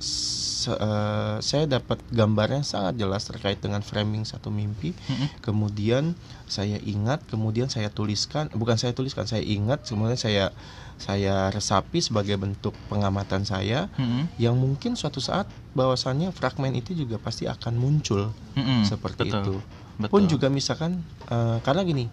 [0.00, 5.28] se- eh, saya dapat gambarnya sangat jelas terkait dengan framing satu mimpi Mm-mm.
[5.40, 6.16] kemudian
[6.46, 10.52] saya ingat kemudian saya tuliskan bukan saya tuliskan saya ingat kemudian saya
[11.00, 14.28] saya resapi sebagai bentuk pengamatan saya Mm-mm.
[14.36, 18.84] yang mungkin suatu saat bahwasannya fragmen itu juga pasti akan muncul Mm-mm.
[18.84, 19.40] seperti Hmm, Betul.
[19.40, 19.54] itu
[19.96, 20.10] Betul.
[20.12, 20.92] pun juga misalkan
[21.26, 22.04] eh, karena gini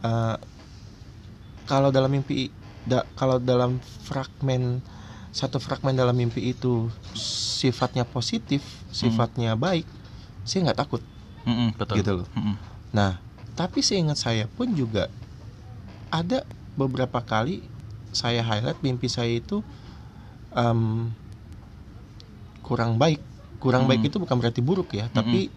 [0.00, 0.36] eh,
[1.64, 2.50] kalau dalam mimpi
[2.82, 4.82] da- kalau dalam fragmen
[5.30, 9.86] satu fragmen dalam mimpi itu sifatnya positif sifatnya baik
[10.42, 11.02] saya nggak takut
[11.44, 11.96] Mm-mm, betul.
[11.98, 12.54] gitu loh Mm-mm.
[12.90, 13.18] nah
[13.54, 15.06] tapi seingat saya pun juga
[16.08, 16.42] ada
[16.74, 17.66] beberapa kali
[18.14, 19.60] saya highlight mimpi saya itu
[20.54, 21.12] em,
[22.64, 23.20] kurang baik
[23.60, 23.90] kurang Hmm.
[23.92, 25.52] baik itu bukan berarti buruk ya tapi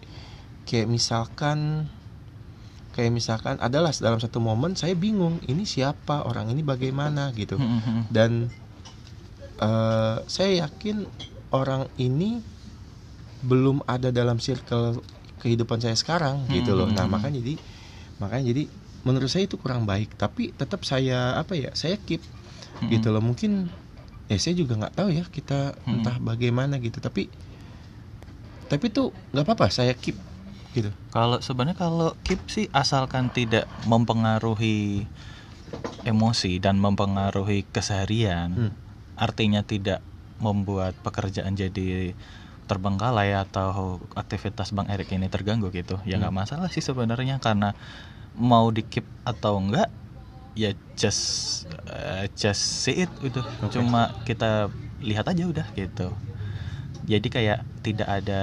[0.68, 1.88] kayak misalkan
[2.92, 7.80] kayak misalkan adalah dalam satu momen saya bingung ini siapa orang ini bagaimana gitu Mm-mm,
[7.80, 8.04] mm-mm.
[8.12, 8.50] dan
[9.60, 11.06] eh, saya yakin
[11.52, 12.42] orang ini
[13.38, 14.98] belum ada dalam circle
[15.38, 16.90] kehidupan saya sekarang gitu loh.
[16.90, 17.14] Nah Hmm.
[17.14, 17.54] makanya jadi
[18.18, 18.62] makanya jadi
[19.06, 20.18] menurut saya itu kurang baik.
[20.18, 22.20] Tapi tetap saya apa ya saya keep
[22.80, 22.90] Mm-mm.
[22.94, 23.22] gitu loh.
[23.24, 23.70] Mungkin
[24.28, 26.00] ya saya juga nggak tahu ya kita Hmm.
[26.00, 26.98] entah bagaimana gitu.
[27.00, 27.28] Tapi
[28.68, 30.16] tapi tuh nggak apa-apa saya keep
[30.76, 30.92] gitu.
[31.08, 35.08] Kalau sebenarnya kalau keep sih asalkan tidak mempengaruhi
[36.04, 38.72] emosi dan mempengaruhi keseharian, Hmm.
[39.16, 40.04] artinya tidak
[40.38, 42.14] membuat pekerjaan jadi
[42.68, 45.96] terbengkalai atau aktivitas Bang Erik ini terganggu gitu.
[46.04, 46.40] Ya nggak Hmm.
[46.44, 47.72] masalah sih sebenarnya karena
[48.36, 49.88] mau di keep atau enggak
[50.58, 51.22] ya just
[51.86, 53.44] eh, just see it udah.
[53.62, 53.78] Oke.
[53.78, 54.66] Cuma kita
[54.98, 56.10] lihat aja udah gitu.
[57.06, 58.42] Jadi kayak tidak ada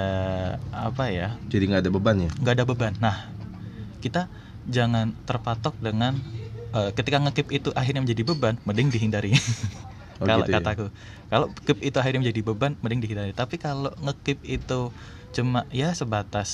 [0.72, 2.30] apa ya Jadi nggak ada beban ya.
[2.42, 2.94] nggak ada beban.
[3.04, 3.16] Nah,
[4.00, 4.32] kita
[4.66, 6.16] jangan terpatok dengan
[6.74, 9.36] eh, ketika ngekip itu akhirnya menjadi beban, mending dihindari.
[10.18, 10.58] Oh, kalau gitu ya.
[10.64, 10.86] kataku,
[11.28, 13.32] kalau keep itu akhirnya menjadi beban, mending dihindari.
[13.36, 14.80] Tapi kalau ngekip itu
[15.36, 16.50] cuma ya sebatas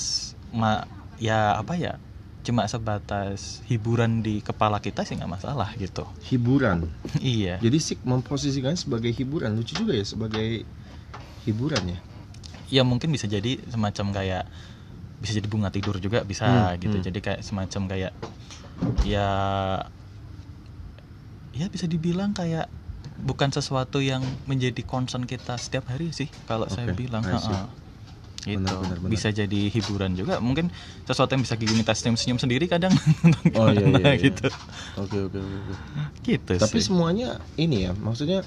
[0.50, 0.84] ma
[1.22, 2.02] ya apa ya,
[2.42, 6.02] cuma sebatas hiburan di kepala kita sih nggak masalah gitu.
[6.26, 6.90] Hiburan.
[7.22, 7.62] iya.
[7.62, 10.66] Jadi sih memposisikan sebagai hiburan lucu juga ya sebagai
[11.46, 11.98] hiburan ya.
[12.70, 14.44] Ya mungkin bisa jadi semacam kayak
[15.22, 16.96] bisa jadi bunga tidur juga bisa Hmm, gitu.
[16.98, 17.06] hmm.
[17.06, 18.12] Jadi kayak semacam kayak
[19.06, 19.28] ya
[21.52, 22.66] ya bisa dibilang kayak
[23.22, 27.22] bukan sesuatu yang menjadi concern kita setiap hari sih kalau saya Oke, bilang.
[28.42, 28.58] Gitu.
[28.58, 29.12] Benar, benar, benar.
[29.14, 30.42] Bisa jadi hiburan juga.
[30.42, 30.66] Mungkin
[31.06, 32.90] sesuatu yang bisa kita senyum-senyum sendiri kadang
[33.58, 34.30] Oh, iya, iya, iya.
[34.30, 34.50] gitu.
[34.98, 35.74] Oke oke oke.
[36.26, 36.86] Gitu Tapi sih.
[36.90, 38.42] semuanya ini ya, maksudnya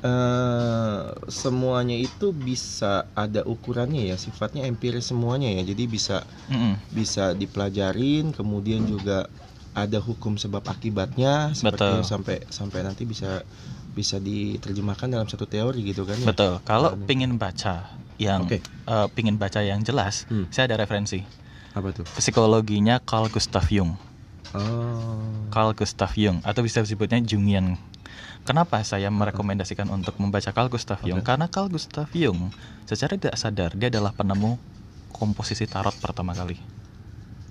[0.00, 5.62] eh semuanya itu bisa ada ukurannya ya, sifatnya empiris semuanya ya.
[5.68, 6.74] Jadi bisa Mm-mm.
[6.90, 9.28] bisa dipelajarin, kemudian juga
[9.76, 13.44] ada hukum sebab akibatnya seperti sampai sampai nanti bisa
[13.94, 16.26] bisa diterjemahkan dalam satu teori gitu kan ya.
[16.32, 16.52] Betul.
[16.64, 17.04] Kalau Ini.
[17.06, 18.60] pingin baca yang Oke.
[18.60, 20.44] eh, pingin baca yang jelas, Hmm.
[20.52, 21.24] saya ada referensi.
[21.72, 22.04] Apa tuh?
[22.20, 23.96] Psikologinya Carl Gustav Jung.
[24.52, 25.48] Oh.
[25.48, 27.80] Carl Gustav Jung atau bisa disebutnya Jungian.
[28.42, 31.22] Kenapa saya merekomendasikan untuk membaca Carl Gustav Jung?
[31.22, 32.50] Karena Carl Gustav Jung
[32.84, 34.58] secara tidak sadar dia adalah penemu
[35.14, 36.58] komposisi tarot pertama kali.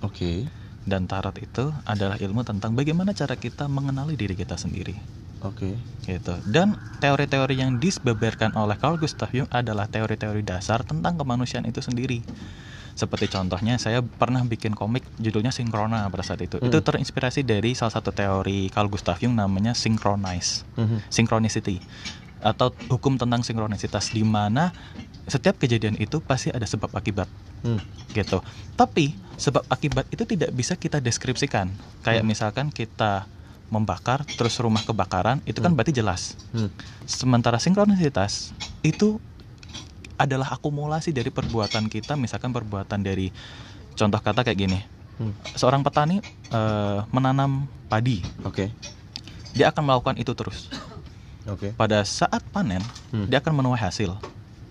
[0.04, 0.46] Oke.
[0.84, 4.96] Dan tarot itu adalah ilmu tentang bagaimana cara kita mengenali diri kita sendiri.
[5.40, 5.76] Oke.
[6.04, 6.34] Gitu.
[6.48, 12.20] Dan teori-teori yang disebeberkan oleh Carl Gustav Jung adalah teori-teori dasar tentang kemanusiaan itu sendiri.
[12.92, 16.60] Seperti contohnya saya pernah bikin komik judulnya Sinkrona pada saat itu.
[16.60, 16.68] Hmm.
[16.68, 21.08] Itu terinspirasi dari salah satu teori Carl Gustav Jung namanya synchronize, Mhm.
[21.08, 21.80] synchronicity
[22.40, 24.72] atau hukum tentang sinkronisitas di mana
[25.28, 27.28] setiap kejadian itu pasti ada sebab akibat
[27.60, 27.80] Hmm.
[28.16, 28.40] gitu.
[28.76, 31.72] Tapi sebab akibat itu tidak bisa kita deskripsikan.
[32.04, 32.30] Kayak Hmm.
[32.32, 33.28] misalkan kita
[33.70, 35.78] membakar terus rumah kebakaran itu kan Hmm.
[35.78, 36.34] berarti jelas.
[36.50, 36.68] Hmm.
[37.06, 38.50] Sementara sinkronisitas
[38.82, 39.22] itu
[40.14, 43.32] adalah akumulasi dari perbuatan kita, misalkan perbuatan dari
[43.94, 44.78] contoh kata kayak gini.
[45.16, 45.32] Hmm.
[45.54, 48.68] Seorang petani eh, menanam padi, Oke.
[49.54, 50.68] dia akan melakukan itu terus.
[51.48, 51.72] Oke.
[51.72, 52.82] Pada saat panen,
[53.14, 53.30] Hmm.
[53.30, 54.12] dia akan menuai hasil.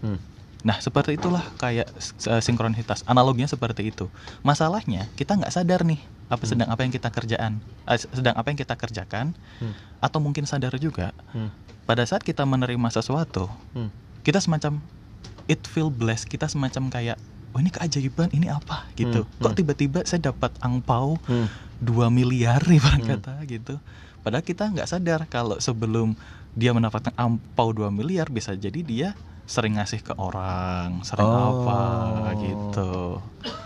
[0.03, 0.19] Hmm.
[0.59, 1.87] Nah, seperti itulah kayak
[2.27, 3.07] eh, sinkronisitas.
[3.07, 4.11] Analoginya seperti itu.
[4.43, 6.51] Masalahnya kita nggak sadar nih apa Hmm.
[6.55, 7.51] sedang apa yang kita kerjaan,
[7.83, 9.73] eh, sedang apa yang kita kerjakan, Hmm.
[9.99, 11.49] atau mungkin sadar juga Hmm.
[11.83, 13.89] pada saat kita menerima sesuatu, Hmm.
[14.21, 14.77] kita semacam
[15.45, 16.29] it feel blessed.
[16.29, 17.17] Kita semacam kayak
[17.49, 19.25] oh ini keajaiban, ini apa gitu.
[19.25, 19.57] Hmm, Kok hmm.
[19.57, 21.49] tiba-tiba saya dapat angpau Hmm.
[21.81, 23.11] 2 miliar ibarat Hmm.
[23.17, 23.81] kata gitu.
[24.21, 26.13] Padahal kita nggak sadar kalau sebelum
[26.53, 29.09] dia mendapatkan ampau 2 miliar bisa jadi dia
[29.49, 31.65] sering ngasih ke orang, sering Oh.
[31.65, 31.81] apa
[32.37, 32.93] gitu.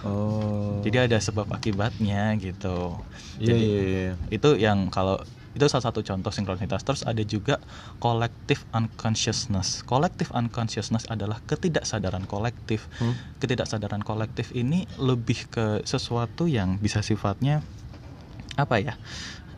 [0.07, 0.79] Oh.
[0.79, 3.03] Jadi ada sebab akibatnya gitu.
[3.35, 4.13] Iya Jadi iya iya.
[4.31, 5.19] itu yang kalau
[5.53, 6.81] itu salah satu contoh sinkronisitas.
[6.87, 7.59] Terus ada juga
[7.99, 9.83] collective unconsciousness.
[9.83, 12.87] Collective unconsciousness adalah ketidaksadaran kolektif.
[12.97, 13.19] Hmm.
[13.43, 17.59] Ketidaksadaran kolektif ini lebih ke sesuatu yang bisa sifatnya
[18.55, 18.95] apa ya?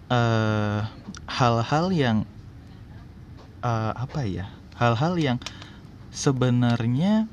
[0.06, 0.82] eh
[1.30, 2.18] hal-hal yang
[3.62, 4.50] eh, apa ya?
[4.76, 5.38] Hal-hal yang
[6.16, 7.28] sebenarnya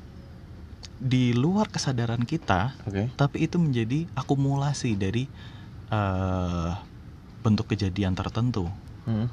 [0.99, 3.07] di luar kesadaran kita, Oke.
[3.15, 5.25] tapi itu menjadi akumulasi dari
[5.87, 6.71] eh,
[7.43, 8.67] bentuk kejadian tertentu.
[9.07, 9.27] Hmm.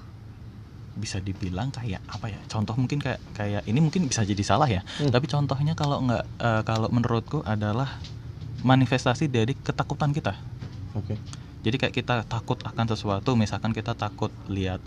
[0.99, 2.39] Bisa dibilang kayak apa ya?
[2.51, 4.83] Contoh mungkin kayak kayak ini mungkin bisa jadi salah ya.
[4.99, 5.11] Hmm.
[5.11, 7.99] Tapi contohnya kalau nggak eh, kalau menurutku adalah
[8.63, 10.39] manifestasi dari ketakutan kita.
[10.95, 11.19] Oke.
[11.61, 14.81] Jadi kayak kita takut akan sesuatu, misalkan kita takut lihat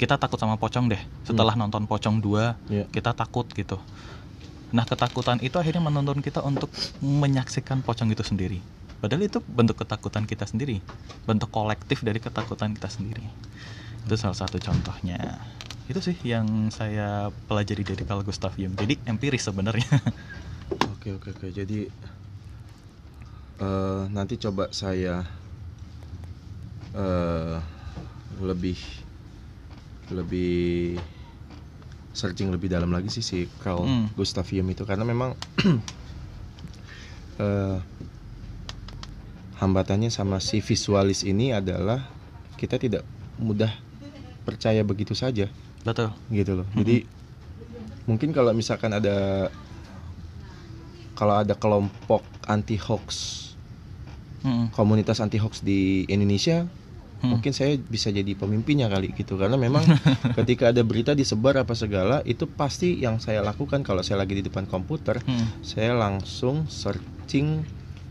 [0.00, 1.02] kita takut sama pocong deh.
[1.28, 2.88] Setelah nonton pocong 2, Iya.
[2.88, 3.76] kita takut gitu.
[4.72, 6.72] Nah, ketakutan itu akhirnya menuntun kita untuk
[7.04, 8.64] menyaksikan pocong itu sendiri.
[9.04, 10.80] Padahal itu bentuk ketakutan kita sendiri,
[11.28, 13.24] bentuk kolektif dari ketakutan kita sendiri.
[14.08, 15.40] Itu salah satu contohnya.
[15.84, 18.72] Itu sih yang saya pelajari dari Carl Gustav Jung.
[18.78, 19.90] Jadi empiris sebenarnya.
[21.00, 21.48] Oke oke oke.
[21.48, 21.88] Jadi
[23.58, 25.24] eh, nanti coba saya
[26.92, 27.56] eh,
[28.38, 28.76] lebih
[30.10, 30.98] lebih
[32.10, 34.06] searching lebih dalam lagi sih si Carl Hmm.
[34.18, 35.38] Gustav Jung itu karena memang
[37.38, 37.78] eh,
[39.60, 42.08] hambatannya sama si visualis ini adalah
[42.56, 43.04] kita tidak
[43.36, 43.72] mudah
[44.44, 45.48] percaya begitu saja
[45.84, 46.12] Betul.
[46.28, 46.66] gitu loh.
[46.76, 47.04] Jadi
[48.04, 49.48] mungkin kalau misalkan ada
[51.14, 53.06] kalau ada kelompok anti hoax,
[54.40, 54.72] Mm-mm.
[54.72, 56.64] komunitas anti hoax di Indonesia,
[57.20, 57.36] Hmm.
[57.36, 59.36] mungkin saya bisa jadi pemimpinnya kali gitu.
[59.36, 59.84] Karena memang
[60.40, 64.44] ketika ada berita disebar apa segala, itu pasti yang saya lakukan kalau saya lagi di
[64.44, 65.60] depan komputer, Mm-mm.
[65.60, 67.60] saya langsung searching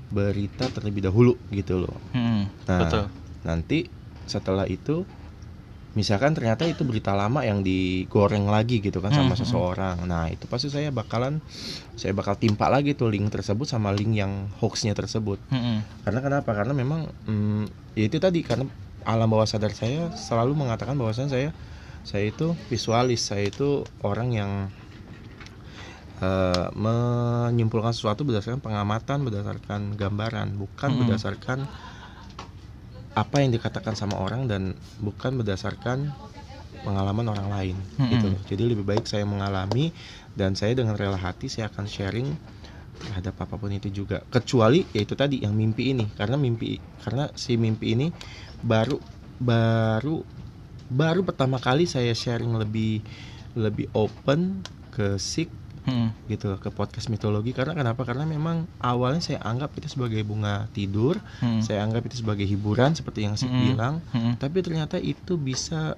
[0.10, 1.97] berita terlebih dahulu gitu loh.
[2.14, 2.49] Mm-mm.
[2.70, 3.05] Nah, Betul.
[3.45, 3.89] nanti
[4.30, 5.05] setelah itu
[5.97, 9.41] misalkan ternyata itu berita lama yang digoreng lagi gitu kan sama Hmm, hmm.
[9.41, 9.97] seseorang.
[10.05, 11.41] Nah, itu pasti saya bakalan
[11.97, 15.41] saya bakal timpa lagi tuh link tersebut sama link yang hoaxnya tersebut.
[15.49, 15.82] Mm-mm.
[16.05, 16.53] Karena kenapa?
[16.53, 17.64] Karena memang hmm,
[17.97, 18.70] ya itu tadi karena
[19.06, 21.50] alam bawah sadar saya selalu mengatakan bahwasannya saya
[22.04, 24.52] saya itu visualis, saya itu orang yang
[26.20, 31.00] eh, menyimpulkan sesuatu berdasarkan pengamatan, berdasarkan gambaran, bukan Mm-mm.
[31.06, 31.60] berdasarkan
[33.18, 36.14] apa yang dikatakan sama orang dan bukan berdasarkan
[36.86, 38.12] pengalaman orang lain Mm-mm.
[38.16, 38.41] gitu loh.
[38.47, 39.91] Jadi lebih baik saya mengalami
[40.38, 42.28] dan saya dengan rela hati saya akan sharing
[43.00, 44.24] terhadap apa pun itu juga.
[44.32, 48.08] Kecuali yaitu tadi yang mimpi ini karena mimpi karena si mimpi ini
[48.64, 48.99] baru
[49.39, 50.24] baru
[50.89, 52.99] baru pertama kali saya sharing lebih
[53.55, 55.47] lebih open ke sik
[55.88, 56.12] Mm-mm.
[56.28, 61.18] gitu ke podcast mitologi karena kenapa karena memang awalnya saya anggap itu sebagai bunga tidur
[61.39, 61.64] Mm-mm.
[61.64, 63.64] saya anggap itu sebagai hiburan seperti yang Sik Mm-mm.
[63.74, 64.36] bilang Mm-mm.
[64.38, 65.95] tapi ternyata itu bisa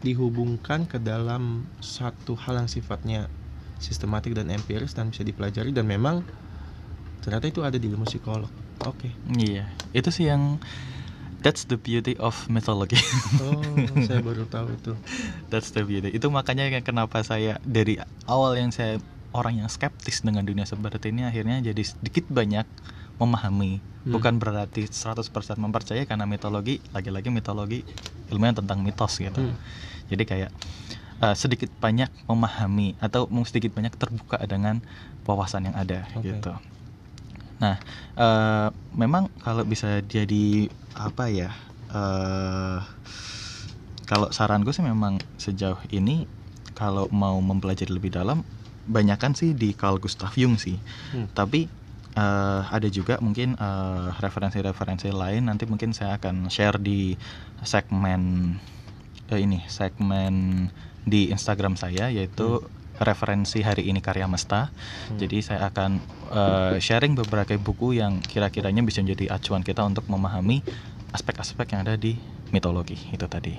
[0.00, 3.26] dihubungkan ke dalam satu hal yang sifatnya
[3.82, 6.22] sistematik dan empiris dan bisa dipelajari dan memang
[7.20, 8.48] ternyata itu ada di ilmu psikolog
[8.86, 10.62] oke Iya, itu sih yang
[11.40, 13.00] that's the beauty of mythology.
[13.44, 13.60] oh
[14.04, 14.92] saya baru tahu itu
[15.52, 16.12] that's the beauty.
[16.12, 19.00] Itu makanya yang kenapa saya dari awal yang saya
[19.36, 22.64] orang yang skeptis dengan dunia seperti ini akhirnya jadi sedikit banyak
[23.20, 23.80] memahami.
[24.06, 24.12] Hmm.
[24.14, 25.28] Bukan berarti 100%
[25.58, 27.80] mempercayai karena mitologi, lagi-lagi mitologi
[28.30, 29.40] ilmunya tentang mitos gitu.
[29.40, 29.56] Hmm.
[30.06, 30.50] Jadi kayak
[31.20, 34.80] uh, sedikit banyak memahami atau sedikit banyak terbuka dengan
[35.26, 36.32] wawasan yang ada Oke.
[36.32, 36.54] gitu.
[37.56, 37.80] Nah,
[38.20, 41.52] eh, memang kalau bisa jadi apa ya?
[41.86, 42.80] eh
[44.06, 46.30] kalau saranku sih memang sejauh ini
[46.78, 48.46] kalau mau mempelajari lebih dalam,
[48.86, 50.78] banyakan sih di Carl Gustav Jung sih.
[51.10, 51.26] Hmm.
[51.34, 51.66] Tapi
[52.14, 57.18] eh, ada juga mungkin eh, referensi-referensi lain nanti mungkin saya akan share di
[57.66, 58.54] segmen
[59.32, 60.68] eh, ini segmen
[61.02, 62.62] di Instagram saya yaitu
[63.00, 64.68] referensi hari ini karya Mesta.
[64.70, 65.18] Hmm.
[65.20, 65.90] Jadi saya akan
[66.32, 70.64] eh, sharing beberapa buku yang kira-kiranya bisa menjadi acuan kita untuk memahami
[71.12, 72.16] aspek-aspek yang ada di
[72.50, 73.56] mitologi itu tadi.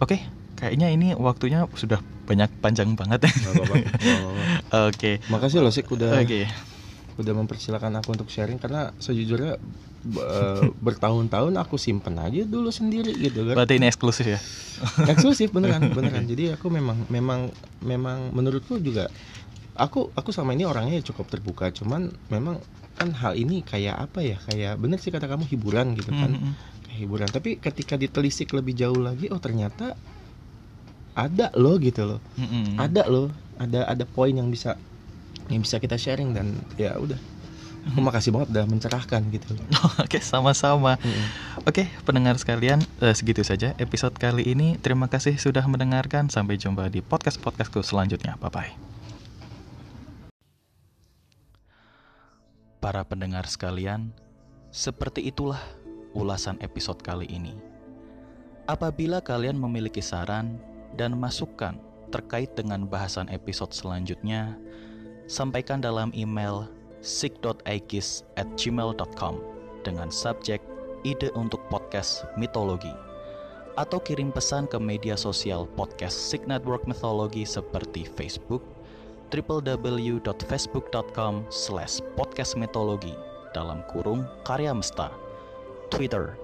[0.00, 0.20] Oke,
[0.56, 3.26] kayaknya ini waktunya sudah banyak panjang banget.
[4.88, 5.18] Oke.
[5.26, 6.46] makasih loh Sik udah Oke.
[7.18, 9.58] udah mempersilahkan aku untuk sharing karena sejujurnya
[10.04, 13.54] eh, bertahun-tahun aku simpen aja dulu sendiri gitu kan.
[13.60, 14.40] Berarti ini eksklusif ya?
[15.08, 16.24] eksklusif beneran beneran.
[16.24, 17.52] Jadi aku memang memang
[17.84, 19.12] memang menurutku juga
[19.76, 21.68] aku aku sama ini orangnya cukup terbuka.
[21.72, 22.60] Cuman memang
[22.96, 24.36] kan hal ini kayak apa ya?
[24.40, 26.32] Kayak bener sih kata kamu hiburan gitu kan.
[26.88, 27.28] Kayak hiburan.
[27.28, 29.96] Tapi ketika ditelisik lebih jauh lagi oh ternyata
[31.12, 32.20] ada loh gitu loh.
[32.80, 33.28] Ada loh.
[33.60, 34.80] Ada ada poin yang bisa
[35.50, 37.18] yang bisa kita sharing dan ya udah
[37.96, 39.56] makasih banget udah mencerahkan gitu
[40.04, 41.00] Oke, sama-sama.
[41.00, 41.26] Mm-mm.
[41.64, 44.76] Oke, pendengar sekalian, eh, segitu saja episode kali ini.
[44.80, 46.28] Terima kasih sudah mendengarkan.
[46.28, 48.36] Sampai jumpa di podcast-podcastku selanjutnya.
[48.38, 48.76] Bye-bye.
[52.80, 54.12] Para pendengar sekalian,
[54.72, 55.60] seperti itulah
[56.16, 57.52] ulasan episode kali ini.
[58.64, 60.56] Apabila kalian memiliki saran
[60.96, 61.76] dan masukan
[62.10, 64.56] terkait dengan bahasan episode selanjutnya,
[65.30, 66.66] sampaikan dalam email
[68.56, 69.34] gmail.com
[69.80, 70.60] dengan subjek
[71.04, 72.92] ide untuk podcast mitologi.
[73.78, 78.60] Atau kirim pesan ke media sosial podcast Sig Network Mythology seperti Facebook,
[79.32, 83.14] www.facebook.com slash podcastmitologi
[83.56, 85.08] dalam kurung karya mesta,
[85.88, 86.36] Twitter,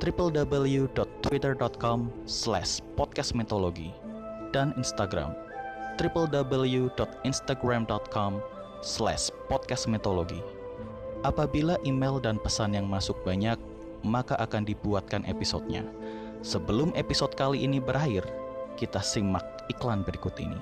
[0.00, 3.92] www.twitter.com slash podcastmitologi,
[4.50, 5.36] dan Instagram,
[6.00, 8.32] www.instagram.com
[8.80, 10.40] slash podcastmitologi.
[11.20, 13.60] Apabila email dan pesan yang masuk banyak,
[14.00, 15.84] maka akan dibuatkan episodenya.
[16.40, 18.24] Sebelum episode kali ini berakhir,
[18.80, 20.56] kita simak iklan berikut ini.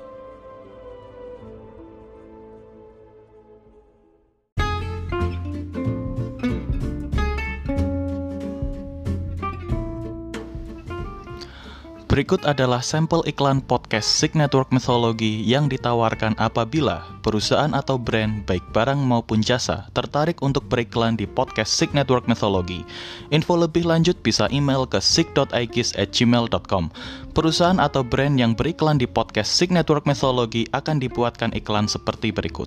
[12.18, 18.74] Berikut adalah sampel iklan podcast Sig Network Mythology yang ditawarkan apabila perusahaan atau brand baik
[18.74, 22.82] barang maupun jasa tertarik untuk beriklan di podcast Sig Network Mythology.
[23.30, 26.90] Info lebih lanjut bisa email ke sig.igis@gmail.com.
[27.38, 32.66] Perusahaan atau brand yang beriklan di podcast Sig Network Mythology akan dibuatkan iklan seperti berikut.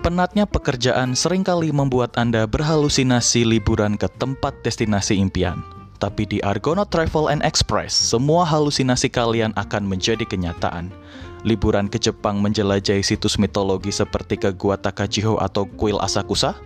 [0.00, 5.60] Penatnya pekerjaan sering kali membuat Anda berhalusinasi liburan ke tempat destinasi impian.
[6.00, 10.88] Tapi di Argonaut Travel and Express, semua halusinasi kalian akan menjadi kenyataan.
[11.44, 16.56] Liburan ke Jepang menjelajahi situs mitologi seperti ke Gua Takachiho atau kuil Asakusa?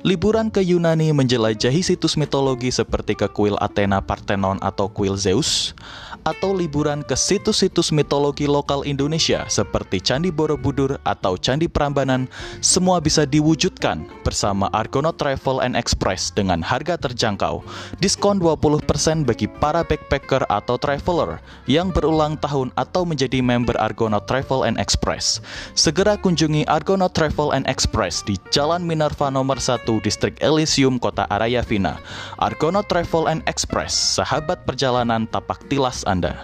[0.00, 5.76] Liburan ke Yunani menjelajahi situs mitologi seperti ke kuil Athena Parthenon atau kuil Zeus?
[6.24, 12.28] atau liburan ke situs-situs mitologi lokal Indonesia seperti Candi Borobudur atau Candi Prambanan,
[12.60, 17.64] semua bisa diwujudkan bersama Argonaut Travel and Express dengan harga terjangkau.
[18.00, 24.68] Diskon 20% bagi para backpacker atau traveler yang berulang tahun atau menjadi member Argonaut Travel
[24.68, 25.40] and Express.
[25.72, 31.98] Segera kunjungi Argonaut Travel and Express di Jalan Minerva nomor 1 Distrik Elysium, Kota Arayavina.
[32.38, 36.38] Argonaut Travel and Express, sahabat perjalanan tapak tilas anda.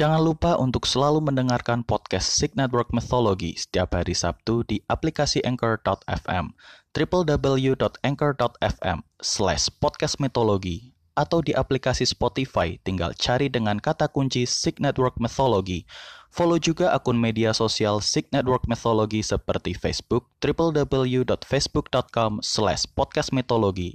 [0.00, 6.56] Jangan lupa untuk selalu mendengarkan podcast Sig Network Mythology setiap hari Sabtu di aplikasi Anchor.fm,
[6.96, 15.20] www.anchor.fm slash podcast mitologi, atau di aplikasi Spotify tinggal cari dengan kata kunci Sig Network
[15.20, 15.84] Mythology
[16.30, 22.86] Follow juga akun media sosial Sig Network Mythology seperti Facebook www.facebook.com slash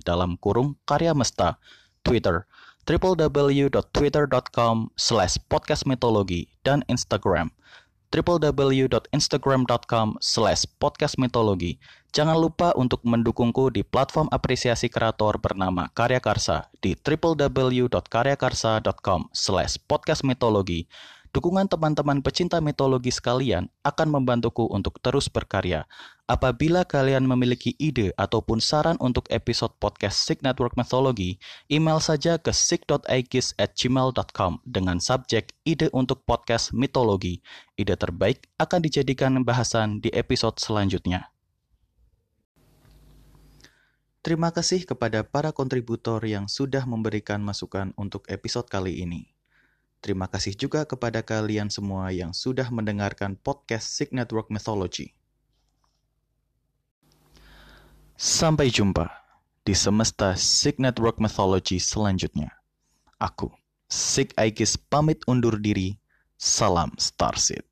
[0.04, 1.56] dalam kurung karya mesta,
[2.04, 2.44] Twitter
[2.86, 5.42] www.twitter.com slash
[6.62, 7.50] dan Instagram
[8.14, 11.76] www.instagram.com slash podcastmetologi.
[12.16, 20.88] Jangan lupa untuk mendukungku di platform apresiasi kreator bernama Karya Karsa di www.karyakarsa.com slash podcastmetologi
[21.36, 25.84] Dukungan teman-teman pecinta mitologi sekalian akan membantuku untuk terus berkarya.
[26.32, 31.36] Apabila kalian memiliki ide ataupun saran untuk episode podcast Sig Network Mythology,
[31.68, 37.44] email saja ke sig.aikis@gmail.com dengan subjek ide untuk podcast mitologi.
[37.76, 41.36] Ide terbaik akan dijadikan bahasan di episode selanjutnya.
[44.24, 49.35] Terima kasih kepada para kontributor yang sudah memberikan masukan untuk episode kali ini.
[50.06, 55.18] Terima kasih juga kepada kalian semua yang sudah mendengarkan podcast Sig Network Mythology.
[58.14, 59.10] Sampai jumpa
[59.66, 62.54] di semesta Sig Network Mythology selanjutnya.
[63.18, 63.50] Aku,
[63.90, 65.98] Sig Aikis pamit undur diri.
[66.38, 67.66] Salam Starseed.